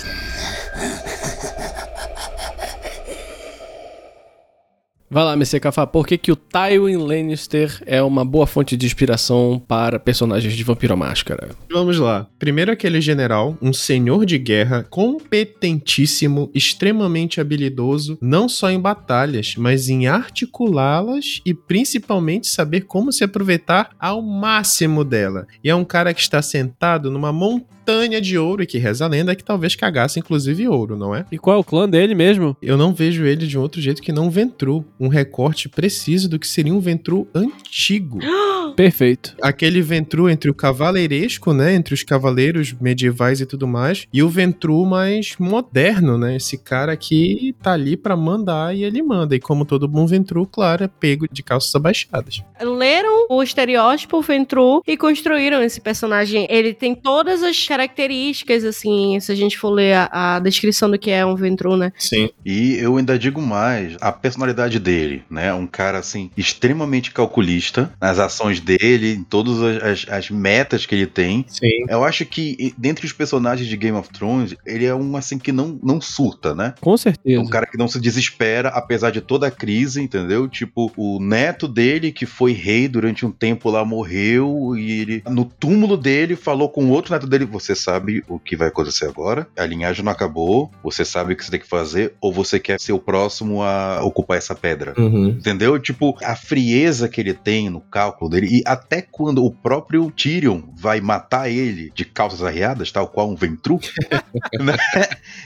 [5.14, 8.86] Vai lá, MC Cafá, por que, que o Tywin Lannister é uma boa fonte de
[8.86, 11.50] inspiração para personagens de Vampiro Máscara?
[11.70, 12.28] Vamos lá.
[12.40, 19.90] Primeiro aquele general, um senhor de guerra, competentíssimo, extremamente habilidoso, não só em batalhas, mas
[19.90, 25.46] em articulá-las e principalmente saber como se aproveitar ao máximo dela.
[25.62, 27.81] E é um cara que está sentado numa montanha
[28.22, 31.26] de ouro e que reza a lenda que talvez cagasse inclusive ouro, não é?
[31.32, 32.56] E qual é o clã dele mesmo?
[32.62, 34.86] Eu não vejo ele de um outro jeito que não Ventru.
[35.00, 38.20] Um recorte preciso do que seria um Ventru antigo.
[38.76, 39.36] Perfeito.
[39.42, 41.74] Aquele Ventru entre o cavaleiresco, né?
[41.74, 44.08] Entre os cavaleiros medievais e tudo mais.
[44.14, 46.36] E o Ventru mais moderno, né?
[46.36, 49.36] Esse cara que tá ali pra mandar e ele manda.
[49.36, 52.44] E como todo bom Ventru, claro, é pego de calças abaixadas.
[52.62, 56.48] Leram o estereótipo Ventru e construíram esse personagem.
[56.50, 61.00] Ele tem todas as características, assim, se a gente for ler a, a descrição do
[61.00, 61.92] que é um Ventru, né?
[61.98, 62.30] Sim.
[62.46, 65.54] E eu ainda digo mais, a personalidade dele, né?
[65.54, 70.96] Um cara assim extremamente calculista nas ações dele, em todas as, as- as metas que
[70.96, 71.46] ele tem.
[71.48, 71.86] Sim.
[71.90, 75.52] Eu acho que dentre os personagens de Game of Thrones, ele é um assim que
[75.52, 76.74] não, não surta, né?
[76.82, 77.42] Com É certeza.
[77.42, 80.48] um cara que não se desespera, apesar de toda a crise, entendeu?
[80.48, 85.46] Tipo, o neto dele, que foi rei durante um tempo lá, morreu, e ele, no
[85.46, 89.48] túmulo dele, falou com o outro neto dele: Você sabe o que vai acontecer agora?
[89.58, 92.80] A linhagem não acabou, você sabe o que você tem que fazer, ou você quer
[92.80, 94.94] ser o próximo a ocupar essa pedra?
[94.98, 95.30] Uhum.
[95.30, 95.80] Entendeu?
[95.80, 100.62] Tipo, a frieza que ele tem no cálculo dele, e até quando o próprio Tyrion
[100.76, 103.80] vai matar ele de calças arriadas, tal qual um Ventru,
[104.60, 104.78] né?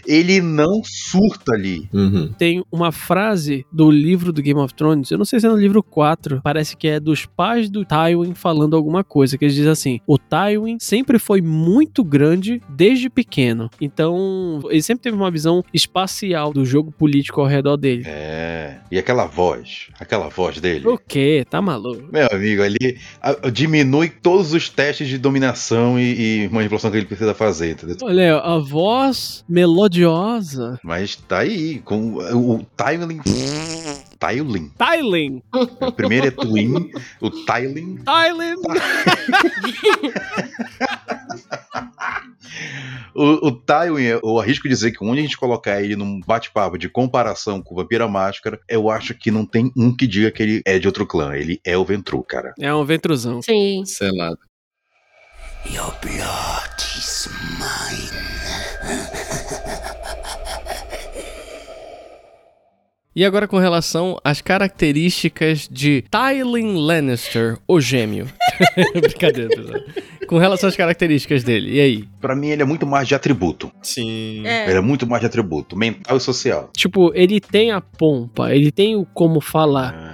[0.06, 1.90] ele não surta ali.
[1.94, 2.34] Uhum.
[2.38, 5.58] Tem uma frase do livro do Game of Thrones, eu não sei se é no
[5.58, 9.72] livro 4, parece que é dos pais do Tywin falando alguma coisa, que eles dizem
[9.72, 13.70] assim: o Tywin sempre foi muito grande desde pequeno.
[13.80, 18.04] Então, ele sempre teve uma visão espacial do jogo político ao redor dele.
[18.06, 18.78] É.
[18.92, 20.88] E aquela voz, aquela voz dele.
[20.88, 21.46] O quê?
[21.50, 22.04] Tá maluco?
[22.12, 22.85] Meu amigo, ali
[23.22, 27.98] a- diminui todos os testes de dominação e, e manipulação que ele precisa fazer, entendeu?
[28.02, 30.80] Olha, a voz melodiosa.
[30.84, 32.66] Mas tá aí, com o, o
[34.26, 34.72] Tywin.
[34.78, 35.44] Tywin!
[35.54, 38.00] O primeiro é Twin, o Tywin.
[38.04, 38.56] Tywin!
[43.14, 46.90] O, o Tywin, eu arrisco dizer que onde a gente colocar ele num bate-papo de
[46.90, 50.62] comparação com o Vampira Máscara, eu acho que não tem um que diga que ele
[50.66, 51.34] é de outro clã.
[51.34, 52.54] Ele é o Ventru, cara.
[52.60, 53.42] É um ventruzão.
[53.42, 53.86] Sim.
[53.86, 54.40] Selado.
[55.66, 59.15] Your blood is mine.
[63.16, 68.28] E agora com relação às características de Tywin Lannister, o gêmeo.
[68.94, 69.80] Brincadeira, pessoal.
[70.28, 72.04] Com relação às características dele, e aí?
[72.20, 73.72] Pra mim, ele é muito mais de atributo.
[73.82, 74.46] Sim.
[74.46, 74.70] É.
[74.70, 76.70] Ele é muito mais de atributo, mental e social.
[76.76, 79.96] Tipo, ele tem a pompa, ele tem o como falar.
[79.96, 80.05] É.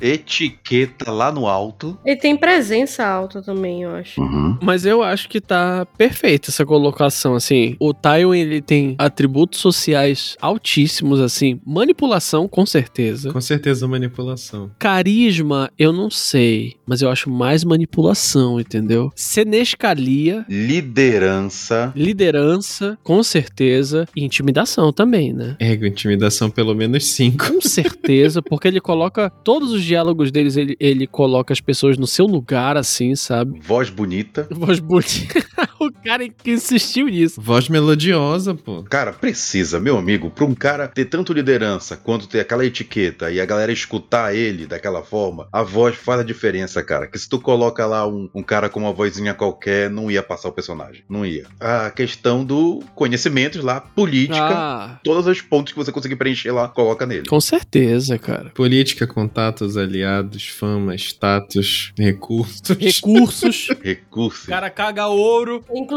[0.00, 1.98] Etiqueta lá no alto.
[2.04, 4.20] Ele tem presença alta também, eu acho.
[4.20, 4.58] Uhum.
[4.62, 7.76] Mas eu acho que tá perfeita essa colocação, assim.
[7.80, 11.60] O Tywin, ele tem atributos sociais altíssimos, assim.
[11.66, 13.32] Manipulação, com certeza.
[13.32, 14.70] Com certeza manipulação.
[14.78, 16.74] Carisma, eu não sei.
[16.86, 19.12] Mas eu acho mais manipulação, entendeu?
[19.14, 21.92] Senescalia, Liderança.
[21.94, 24.06] liderança, com certeza.
[24.16, 25.56] E intimidação também, né?
[25.58, 27.46] Ego, intimidação pelo menos 5.
[27.48, 32.06] Com certeza, porque ele coloca todos os diálogos deles, ele, ele coloca as pessoas no
[32.06, 33.58] seu lugar, assim, sabe?
[33.60, 34.46] Voz bonita.
[34.50, 35.44] Voz bonita.
[36.04, 37.40] cara que insistiu nisso.
[37.40, 38.82] Voz melodiosa, pô.
[38.84, 43.40] Cara, precisa, meu amigo, pra um cara ter tanto liderança quanto ter aquela etiqueta e
[43.40, 47.06] a galera escutar ele daquela forma, a voz faz a diferença, cara.
[47.06, 50.48] Que se tu coloca lá um, um cara com uma vozinha qualquer, não ia passar
[50.48, 51.02] o personagem.
[51.08, 51.46] Não ia.
[51.60, 56.68] A questão do conhecimentos lá, política, Ah, todos os pontos que você conseguir preencher lá,
[56.68, 57.26] coloca nele.
[57.26, 58.50] com certeza, cara.
[58.54, 62.76] Política, contatos, aliados, fama, status, recursos.
[62.78, 63.68] Recursos.
[63.82, 64.44] Recurso.
[64.44, 65.64] o cara caga ouro.
[65.74, 65.93] Inclusive,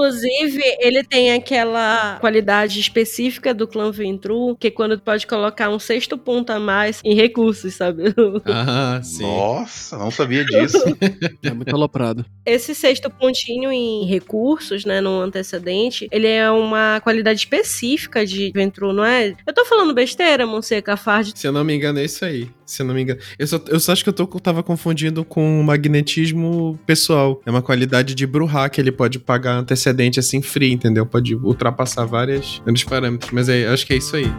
[0.80, 5.80] ele tem aquela qualidade específica do clã Ventru, que é quando tu pode colocar um
[5.80, 8.04] sexto ponto a mais em recursos, sabe?
[8.50, 9.24] Ah, sim.
[9.24, 10.78] Nossa, não sabia disso.
[11.44, 12.26] É muito aloprado.
[12.46, 18.92] Esse sexto pontinho em recursos, né, no antecedente, ele é uma qualidade específica de Ventru,
[18.94, 19.36] não é?
[19.46, 21.34] Eu tô falando besteira, Monseca Fard?
[21.36, 22.50] Se eu não me engano, é isso aí.
[22.68, 23.20] Se eu não me engano.
[23.40, 27.42] Eu só, eu só acho que eu tô, tava confundindo com magnetismo pessoal.
[27.46, 31.06] É uma qualidade de Bruhá que ele pode pagar antecedente assim free, entendeu?
[31.06, 33.32] Pode ultrapassar várias, vários parâmetros.
[33.32, 34.32] Mas é, acho que é isso aí.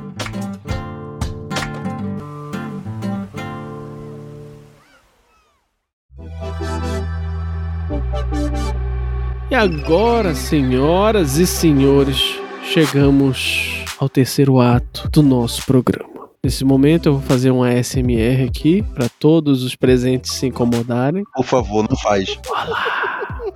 [9.51, 16.18] E agora, senhoras e senhores, chegamos ao terceiro ato do nosso programa.
[16.45, 21.25] Nesse momento eu vou fazer um ASMR aqui para todos os presentes se incomodarem.
[21.35, 22.39] Por favor, não faz.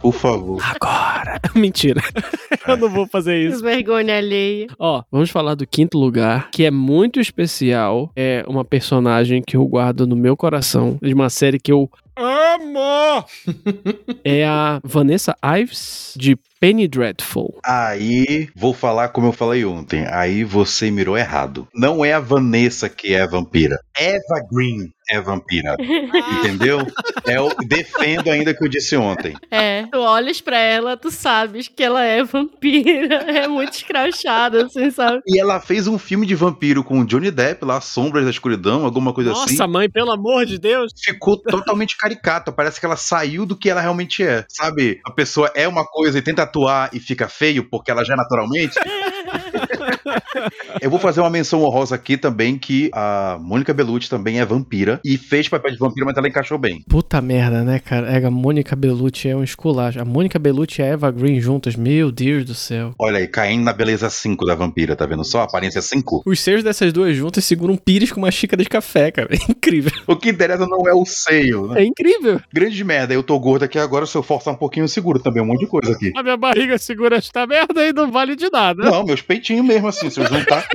[0.01, 0.61] Por favor.
[0.65, 1.41] Agora.
[1.55, 2.03] Mentira.
[2.67, 3.63] eu não vou fazer isso.
[3.63, 4.67] Vergonha alheia.
[4.81, 8.11] Ó, vamos falar do quinto lugar, que é muito especial.
[8.17, 13.25] É uma personagem que eu guardo no meu coração, de uma série que eu amo.
[14.25, 17.59] é a Vanessa Ives de Penny Dreadful.
[17.65, 20.07] Aí, vou falar como eu falei ontem.
[20.07, 21.67] Aí você mirou errado.
[21.75, 23.81] Não é a Vanessa que é a vampira.
[23.99, 25.77] Eva Green é vampira.
[26.39, 26.87] Entendeu?
[27.27, 29.35] É o defendo ainda que eu disse ontem.
[29.51, 33.23] É, tu olhas pra ela, tu sabes que ela é vampira.
[33.43, 35.21] É muito escrachada, assim, sabe?
[35.27, 38.85] E ela fez um filme de vampiro com o Johnny Depp lá, Sombras da Escuridão,
[38.85, 39.53] alguma coisa assim.
[39.53, 40.93] Nossa, mãe, pelo amor de Deus.
[41.03, 42.53] Ficou totalmente caricata.
[42.53, 44.45] Parece que ela saiu do que ela realmente é.
[44.49, 45.01] Sabe?
[45.05, 48.17] A pessoa é uma coisa e tenta atuar e fica feio porque ela já é
[48.17, 48.75] naturalmente.
[50.81, 55.01] Eu vou fazer uma menção honrosa aqui também que a Mônica Bellucci também é vampira
[55.05, 56.83] e fez papel de vampira, mas ela encaixou bem.
[56.89, 58.11] Puta merda, né, cara?
[58.11, 60.01] É, a Mônica Bellucci é um esculacho.
[60.01, 62.95] A Mônica Bellucci e a Eva Green juntas, meu Deus do céu.
[62.99, 65.43] Olha aí, caindo na beleza 5 da vampira, tá vendo só?
[65.43, 66.23] Aparência 5.
[66.27, 69.29] Os seios dessas duas juntas seguram um pires com uma xícara de café, cara.
[69.43, 69.93] É incrível.
[70.07, 71.83] O que interessa não é o seio, né?
[71.83, 72.41] É incrível.
[72.53, 75.43] Grande merda, eu tô gordo aqui agora, se eu forçar um pouquinho eu seguro também
[75.43, 76.13] um monte de coisa aqui.
[76.17, 78.83] A minha barriga segura esta merda e não vale de nada.
[78.83, 80.67] Não, meus peitinhos mesmo assim, se eu juntar.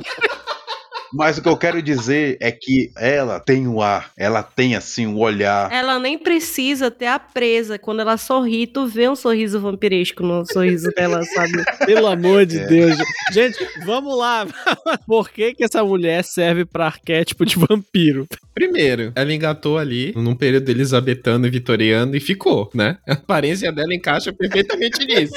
[1.10, 5.06] Mas o que eu quero dizer é que ela tem o ar, ela tem assim
[5.06, 5.72] o olhar.
[5.72, 7.78] Ela nem precisa ter a presa.
[7.78, 11.64] Quando ela sorri, tu vê um sorriso vampiresco no sorriso dela, sabe?
[11.86, 12.66] Pelo amor de É.
[12.66, 12.98] Deus.
[13.32, 13.56] Gente,
[13.86, 14.46] vamos lá.
[15.08, 18.26] Por que, que essa mulher serve pra arquétipo de vampiro?
[18.54, 22.98] Primeiro, ela engatou ali num período elizabetano e vitoriano e ficou, né?
[23.08, 25.32] A aparência dela encaixa perfeitamente nisso.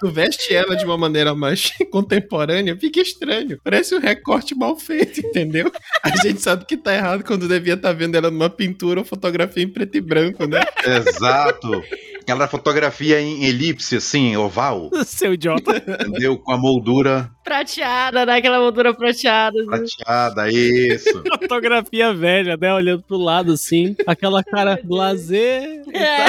[0.00, 3.58] Tu veste ela de uma maneira mais contemporânea, fica estranho.
[3.62, 5.70] Parece um recorte mal feito, entendeu?
[6.02, 9.62] A gente sabe que tá errado quando devia estar vendo ela numa pintura ou fotografia
[9.62, 10.60] em preto e branco, né?
[10.84, 11.82] Exato.
[12.22, 15.76] Aquela fotografia em elipse, assim, oval, Seu idiota.
[15.78, 16.36] entendeu?
[16.38, 18.36] Com a moldura Prateada, né?
[18.36, 19.56] Aquela moldura prateada.
[19.64, 21.22] prateada, isso.
[21.40, 22.74] Fotografia velha, né?
[22.74, 23.96] Olhando pro lado assim.
[24.06, 25.82] Aquela cara lazer.
[25.94, 26.26] É.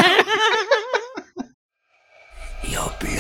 [3.00, 3.19] Blood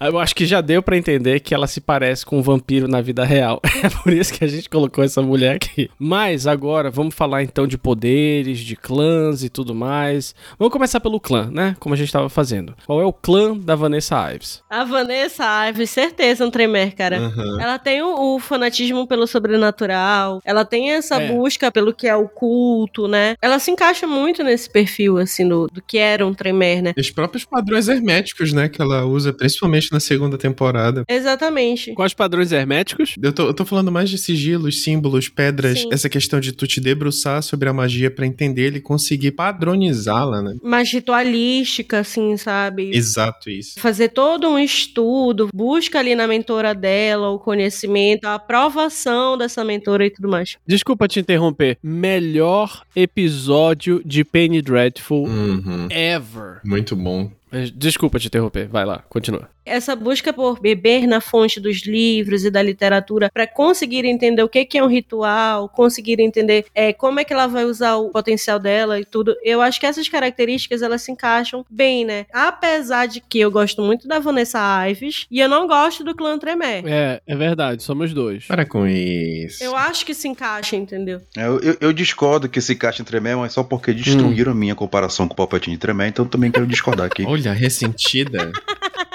[0.00, 3.00] Eu acho que já deu pra entender que ela se parece com um vampiro na
[3.00, 3.60] vida real.
[3.82, 5.88] É por isso que a gente colocou essa mulher aqui.
[5.98, 10.34] Mas agora vamos falar então de poderes, de clãs e tudo mais.
[10.58, 11.76] Vamos começar pelo clã, né?
[11.78, 12.74] Como a gente tava fazendo.
[12.86, 14.62] Qual é o clã da Vanessa Ives?
[14.68, 17.18] A Vanessa Ives, certeza, um tremer, cara.
[17.18, 17.60] Aham.
[17.60, 21.28] Ela tem o, o fanatismo pelo sobrenatural, ela tem essa É.
[21.28, 23.36] busca pelo que é o culto, né?
[23.40, 26.94] Ela se encaixa muito nesse perfil, assim, do, do que era um tremer, né?
[26.96, 28.68] E Os próprios padrões herméticos, né?
[28.68, 31.04] Que ela usa, principalmente na segunda temporada.
[31.08, 31.92] Exatamente.
[31.94, 33.14] Quais padrões herméticos?
[33.20, 35.88] Eu tô, eu tô falando mais de sigilos, símbolos, pedras, Sim.
[35.92, 40.42] essa questão de tu te debruçar sobre a magia pra entender ele e conseguir padronizá-la,
[40.42, 40.54] né?
[40.62, 42.90] Mais ritualística, assim, sabe?
[42.94, 43.78] Exato isso.
[43.80, 50.06] Fazer todo um estudo, busca ali na mentora dela o conhecimento, a aprovação dessa mentora
[50.06, 50.56] e tudo mais.
[50.66, 51.78] Desculpa te interromper.
[51.82, 55.88] Melhor episódio de Penny Dreadful Uhum.
[55.90, 56.60] ever.
[56.64, 57.30] Muito bom.
[57.74, 58.68] Desculpa te interromper.
[58.68, 59.48] Vai lá, continua.
[59.64, 64.48] essa busca por beber na fonte dos livros e da literatura para conseguir entender o
[64.48, 68.08] que, que é um ritual, conseguir entender é, como é que ela vai usar o
[68.08, 69.34] potencial dela e tudo.
[69.42, 72.24] Eu acho que essas características elas se encaixam bem, né?
[72.32, 76.38] Apesar de que eu gosto muito da Vanessa Ives e eu não gosto do clã
[76.38, 76.82] Tremé.
[76.86, 78.46] É, é verdade, somos dois.
[78.46, 79.62] Para com isso.
[79.62, 81.20] Eu acho que se encaixa, entendeu?
[81.36, 84.54] É, Eu, eu- eu discordo que esse caixa em Tremé, mas só porque destruíram a
[84.54, 87.24] minha comparação com o Palpatine de Tremé, então eu também quero discordar aqui.
[87.38, 88.50] Olha, ressentida.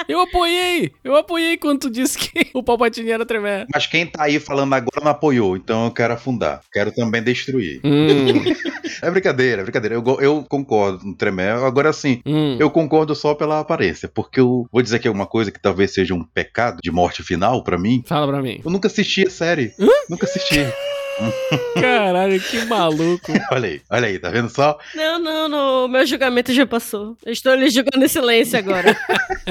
[0.08, 0.92] Eu apoiei!
[1.04, 3.66] Eu apoiei quando tu disse que o Palpatine era Tremé.
[3.74, 6.62] Mas quem tá aí falando agora não apoiou, então eu quero afundar.
[6.72, 7.82] Quero também destruir.
[7.84, 8.44] Hum,
[9.02, 9.96] É brincadeira, é brincadeira.
[9.96, 11.52] Eu, eu concordo com o Tremé.
[11.52, 12.58] Agora sim, hum.
[12.60, 14.08] eu concordo só pela aparência.
[14.08, 17.64] Porque eu vou dizer aqui alguma coisa que talvez seja um pecado de morte final
[17.64, 18.04] pra mim.
[18.06, 18.62] Fala pra mim.
[18.64, 19.74] Eu nunca assisti a série.
[20.10, 20.60] Nunca assisti.
[21.80, 23.32] Caralho, que maluco.
[23.52, 24.78] olha aí, olha aí, tá vendo só?
[24.96, 25.86] Não, não, não.
[25.86, 27.18] O meu julgamento já passou.
[27.26, 28.98] Eu estou lhe julgando em silêncio agora.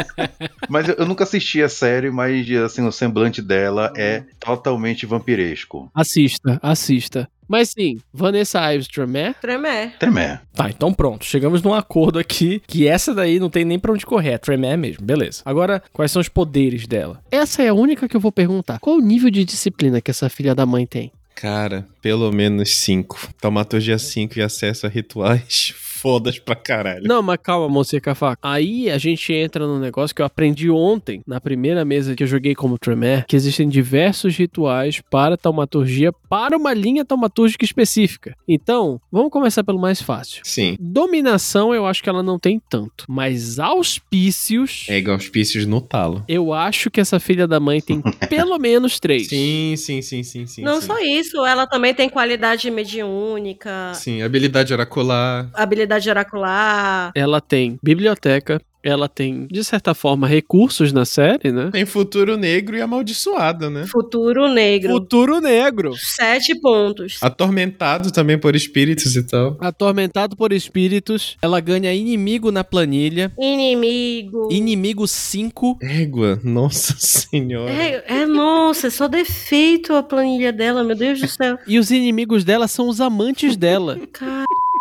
[0.69, 5.91] Mas eu, eu nunca assisti a série, mas assim, o semblante dela é totalmente vampiresco.
[5.95, 7.29] Assista, assista.
[7.49, 9.35] Mas sim, Vanessa Ives Tremé.
[9.35, 9.93] Tremé.
[9.99, 10.41] Tremé.
[10.55, 11.25] Tá, então pronto.
[11.25, 14.31] Chegamos num acordo aqui que essa daí não tem nem pra onde correr.
[14.31, 15.43] É Tremé mesmo, beleza.
[15.45, 17.21] Agora, quais são os poderes dela?
[17.31, 18.79] Essa é a única que eu vou perguntar.
[18.79, 21.13] Qual o nível de disciplina que essa filha da mãe tem?
[21.35, 23.29] Cara, pelo menos cinco.
[23.41, 27.05] Taumaturgia 5 e acesso a rituais fodas pra caralho.
[27.07, 28.37] Não, mas calma, Monster Cafá.
[28.43, 32.27] Aí a gente entra num negócio que eu aprendi ontem, na primeira mesa que eu
[32.27, 38.35] joguei como Tremere, que existem diversos rituais para taumaturgia, para uma linha taumatúrgica específica.
[38.49, 40.41] Então, vamos começar pelo mais fácil.
[40.45, 40.77] Sim.
[40.81, 43.05] Dominação, eu acho que ela não tem tanto.
[43.09, 44.87] Mas auspícios.
[44.89, 46.25] É igual auspícios no talo.
[46.27, 49.29] Eu acho que essa filha da mãe tem pelo menos três.
[49.29, 50.63] Sim, sim, sim, sim, sim.
[50.63, 50.87] Não sim.
[50.89, 55.49] só isso, ela também tem qualidade mediúnica, Sim, habilidade oracular.
[55.55, 57.13] habilidade oracular.
[57.15, 58.61] Ela tem biblioteca.
[58.85, 61.71] Ela tem, de certa forma, recursos na série, né?
[61.71, 63.87] Tem futuro negro e amaldiçoado, né?
[63.87, 64.95] Futuro negro.
[64.95, 65.95] Futuro negro.
[65.97, 67.19] Sete pontos.
[67.23, 69.57] Atormentado também por espíritos e tal.
[69.61, 71.37] Atormentado por espíritos.
[71.41, 73.33] Ela ganha inimigo na planilha.
[73.39, 74.49] Inimigo.
[74.51, 75.79] Inimigo 5.
[75.81, 77.71] Égua, nossa senhora.
[77.71, 81.57] É, é, nossa, é só defeito a planilha dela, meu Deus do céu.
[81.69, 84.01] E os inimigos dela são os amantes dela.
[84.13, 84.72] Caralho.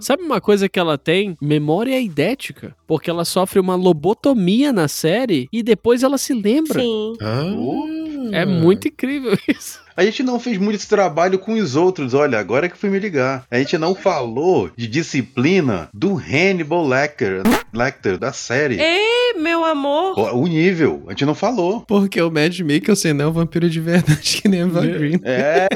[0.00, 1.36] Sabe uma coisa que ela tem?
[1.40, 2.74] Memória idética.
[2.86, 6.80] Porque ela sofre uma lobotomia na série e depois ela se lembra.
[6.80, 7.14] Sim.
[7.20, 7.42] Ah,
[8.32, 9.80] É muito incrível isso.
[9.96, 12.98] A gente não fez muito esse trabalho com os outros, olha, agora que fui me
[12.98, 13.44] ligar.
[13.50, 17.42] A gente não falou de disciplina do Hannibal Lecter,
[17.72, 18.80] Lecter da série.
[18.80, 20.18] Ei, meu amor.
[20.18, 21.82] O o nível, a gente não falou.
[21.82, 25.20] Porque o Mad Mikkelsen não é um vampiro de verdade que nem Eva Green.
[25.22, 25.68] É,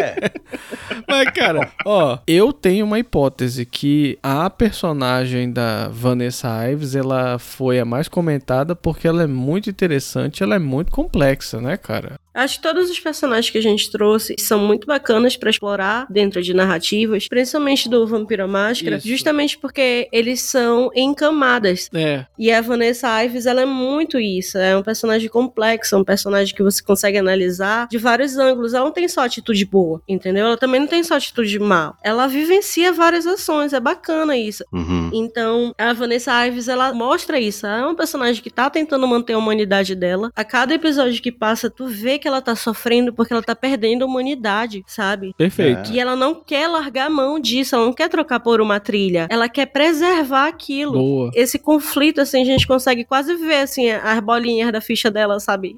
[1.09, 7.78] Mas, cara, ó, eu tenho uma hipótese que a personagem da Vanessa Ives, ela foi
[7.78, 12.19] a mais comentada porque ela é muito interessante, ela é muito complexa, né, cara?
[12.35, 16.43] Acho que todos os personagens que a gente trouxe são muito bacanas pra explorar dentro
[16.43, 19.09] de narrativas, principalmente do Vampiro Máscara, Isso.
[19.09, 21.89] justamente porque eles são em camadas.
[21.94, 24.59] É, E a Vanessa Ives, ela é muito isso.
[24.59, 28.74] É um personagem complexo, é um personagem que você consegue analisar de vários ângulos.
[28.74, 30.47] Ela não tem só atitude boa, entendeu?
[30.47, 31.97] Ela também não tem só atitude mal.
[32.02, 34.65] Ela vivencia várias ações, é bacana isso.
[34.73, 35.11] Uhum.
[35.12, 37.66] Então, a Vanessa Ives, ela mostra isso.
[37.66, 40.31] Ela é um personagem que tá tentando manter a humanidade dela.
[40.35, 44.03] A cada episódio que passa, tu vê que ela tá sofrendo porque ela tá perdendo
[44.03, 45.35] a humanidade, sabe?
[45.37, 45.93] perfeito.
[45.93, 49.27] E ela não quer largar a mão disso, ela não quer trocar por uma trilha.
[49.29, 51.31] Ela quer preservar aquilo Boa.
[51.35, 55.77] esse conflito, assim, a gente consegue quase ver, assim, as bolinhas da ficha dela, sabe?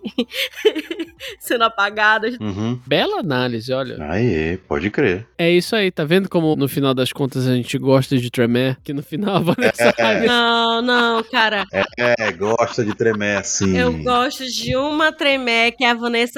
[1.40, 2.36] Sendo apagadas.
[2.40, 2.78] Uhum.
[2.86, 3.96] Bela análise, olha.
[4.08, 5.26] Aê, pode crer.
[5.36, 8.76] É isso aí, tá vendo como no final das contas a gente gosta de Tremere?
[8.84, 11.64] Que no final a Vanessa Ives Não, não, cara.
[11.98, 13.76] É, gosta de tremer assim.
[13.76, 16.35] Eu gosto de uma tremé que é a Vanessa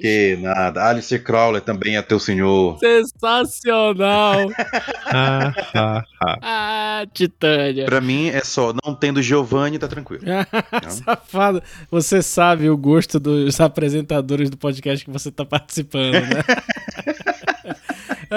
[0.00, 0.84] Que nada.
[0.88, 2.78] Alice Crowley também é teu senhor.
[2.78, 4.48] Sensacional!
[5.06, 6.38] Ah, ah, ah.
[6.42, 7.86] ah, Titânia!
[7.86, 10.22] Pra mim é só, não tendo Giovanni, tá tranquilo.
[10.88, 16.42] Safado, você sabe o gosto dos apresentadores do podcast que você tá participando, né?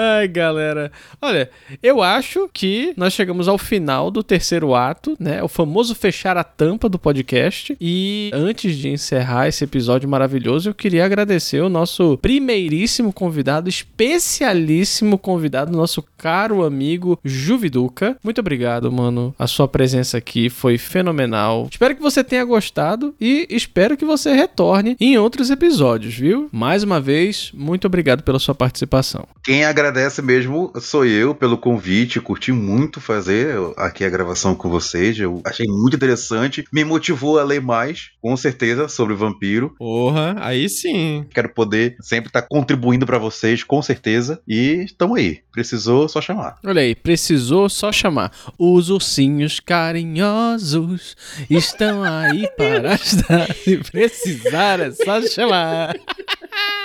[0.04, 0.90] Ai, galera.
[1.20, 1.48] Olha,
[1.80, 5.40] eu acho que nós chegamos ao final do terceiro ato, né?
[5.44, 7.76] O famoso fechar a tampa do podcast.
[7.80, 15.16] E antes de encerrar esse episódio maravilhoso, eu queria agradecer o nosso primeiríssimo convidado, especialíssimo
[15.16, 18.16] convidado, nosso caro amigo Juviduca.
[18.24, 19.32] Muito obrigado, mano.
[19.38, 21.68] A sua presença aqui foi fenomenal.
[21.70, 26.48] Espero que você tenha gostado e espero que você retorne em outros episódios, viu?
[26.50, 29.28] Mais uma vez, muito obrigado pela sua participação.
[29.44, 29.91] Quem agradece
[30.22, 32.20] mesmo sou eu pelo convite.
[32.20, 35.18] Curti muito fazer aqui a gravação com vocês.
[35.18, 36.64] Eu achei muito interessante.
[36.72, 39.74] Me motivou a ler mais, com certeza, sobre o vampiro.
[39.78, 41.26] Porra, aí sim.
[41.30, 44.40] Quero poder sempre estar contribuindo pra vocês, com certeza.
[44.46, 45.40] E estamos aí.
[45.52, 46.58] Precisou, só chamar.
[46.64, 48.32] Olha aí, precisou só chamar.
[48.58, 51.16] Os ursinhos carinhosos
[51.50, 53.54] estão aí para ajudar.
[53.54, 55.94] Se precisar, é só chamar.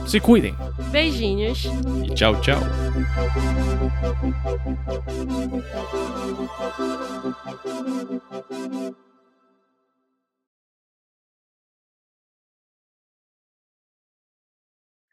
[0.05, 0.53] Se cuidem
[0.91, 1.63] Beijinhos.
[2.05, 2.59] e tchau, tchau.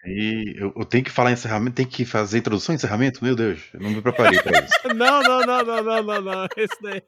[0.06, 3.24] E eu, eu tenho que falar encerramento, tem que fazer introdução e encerramento?
[3.24, 4.74] Meu Deus, eu não me preparei pra isso.
[4.94, 6.46] Não, não, não, não, não, não, não.
[6.56, 7.02] Esse daí.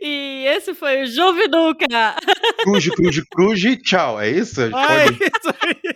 [0.00, 2.14] E esse foi o Joviduca.
[2.62, 4.20] Cruze, cruze, cruze, tchau.
[4.20, 4.60] É isso?
[4.74, 5.94] Ah, é Pode- isso aí.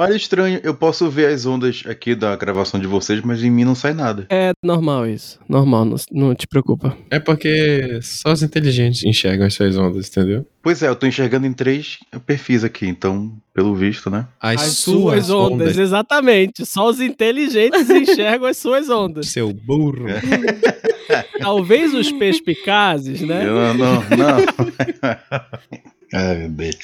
[0.00, 3.64] Olha, estranho, eu posso ver as ondas aqui da gravação de vocês, mas em mim
[3.64, 4.28] não sai nada.
[4.30, 5.40] É normal isso.
[5.48, 6.96] Normal, não, não te preocupa.
[7.10, 10.46] É porque só os inteligentes enxergam essas ondas, entendeu?
[10.62, 14.28] Pois é, eu tô enxergando em três perfis aqui, então, pelo visto, né?
[14.40, 16.64] As, As suas ondas, exatamente.
[16.64, 19.26] Só os inteligentes enxergam as suas ondas.
[19.26, 20.06] Seu burro.
[21.40, 23.44] Talvez os perspicazes, né?
[23.44, 24.38] Eu não, não, não.
[26.14, 26.76] Ai, meu Deus.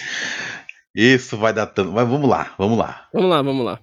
[0.95, 1.91] Isso vai dar tanto.
[1.91, 3.09] Mas vamos lá, vamos lá.
[3.13, 3.81] Vamos lá, vamos lá.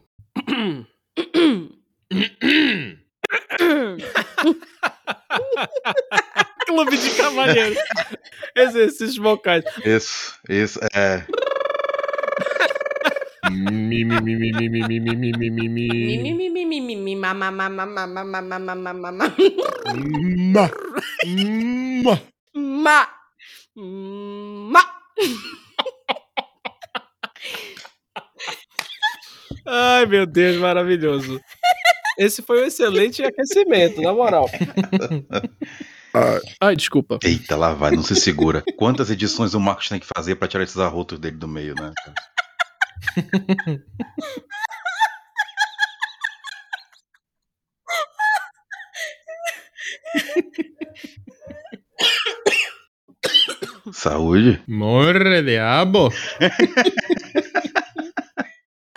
[6.65, 7.77] Clube de Cavalheiros.
[8.55, 9.65] Exercícios vocais.
[9.85, 11.25] Isso, isso, é.
[13.51, 14.51] Mi, mi, mi,
[29.65, 31.39] Ai, meu Deus, maravilhoso.
[32.17, 34.49] Esse foi um excelente aquecimento, na moral.
[36.59, 37.19] Ai, desculpa.
[37.23, 38.63] Eita, lá vai, não se segura.
[38.77, 41.93] Quantas edições o Marcos tem que fazer pra tirar esses arrotos dele do meio, né?
[53.93, 54.61] Saúde.
[54.67, 56.09] Morre, diabo.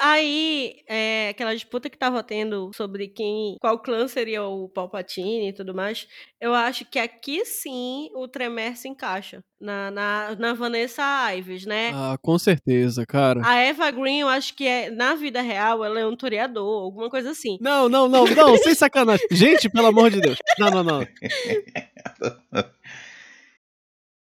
[0.07, 5.53] Aí, é, aquela disputa que tava tendo sobre quem, qual clã seria o Palpatine e
[5.55, 6.07] tudo mais,
[6.39, 9.41] eu acho que aqui sim o Tremere se encaixa.
[9.59, 11.91] Na, na, na Vanessa Ives, né?
[11.95, 13.41] Ah, com certeza, cara.
[13.43, 17.09] A Eva Green, eu acho que é, na vida real, ela é um toreador, alguma
[17.09, 17.57] coisa assim.
[17.63, 19.27] Não, não, não, não, sem sacanagem.
[19.31, 20.37] Gente, pelo amor de Deus.
[20.59, 21.01] Não, não, não.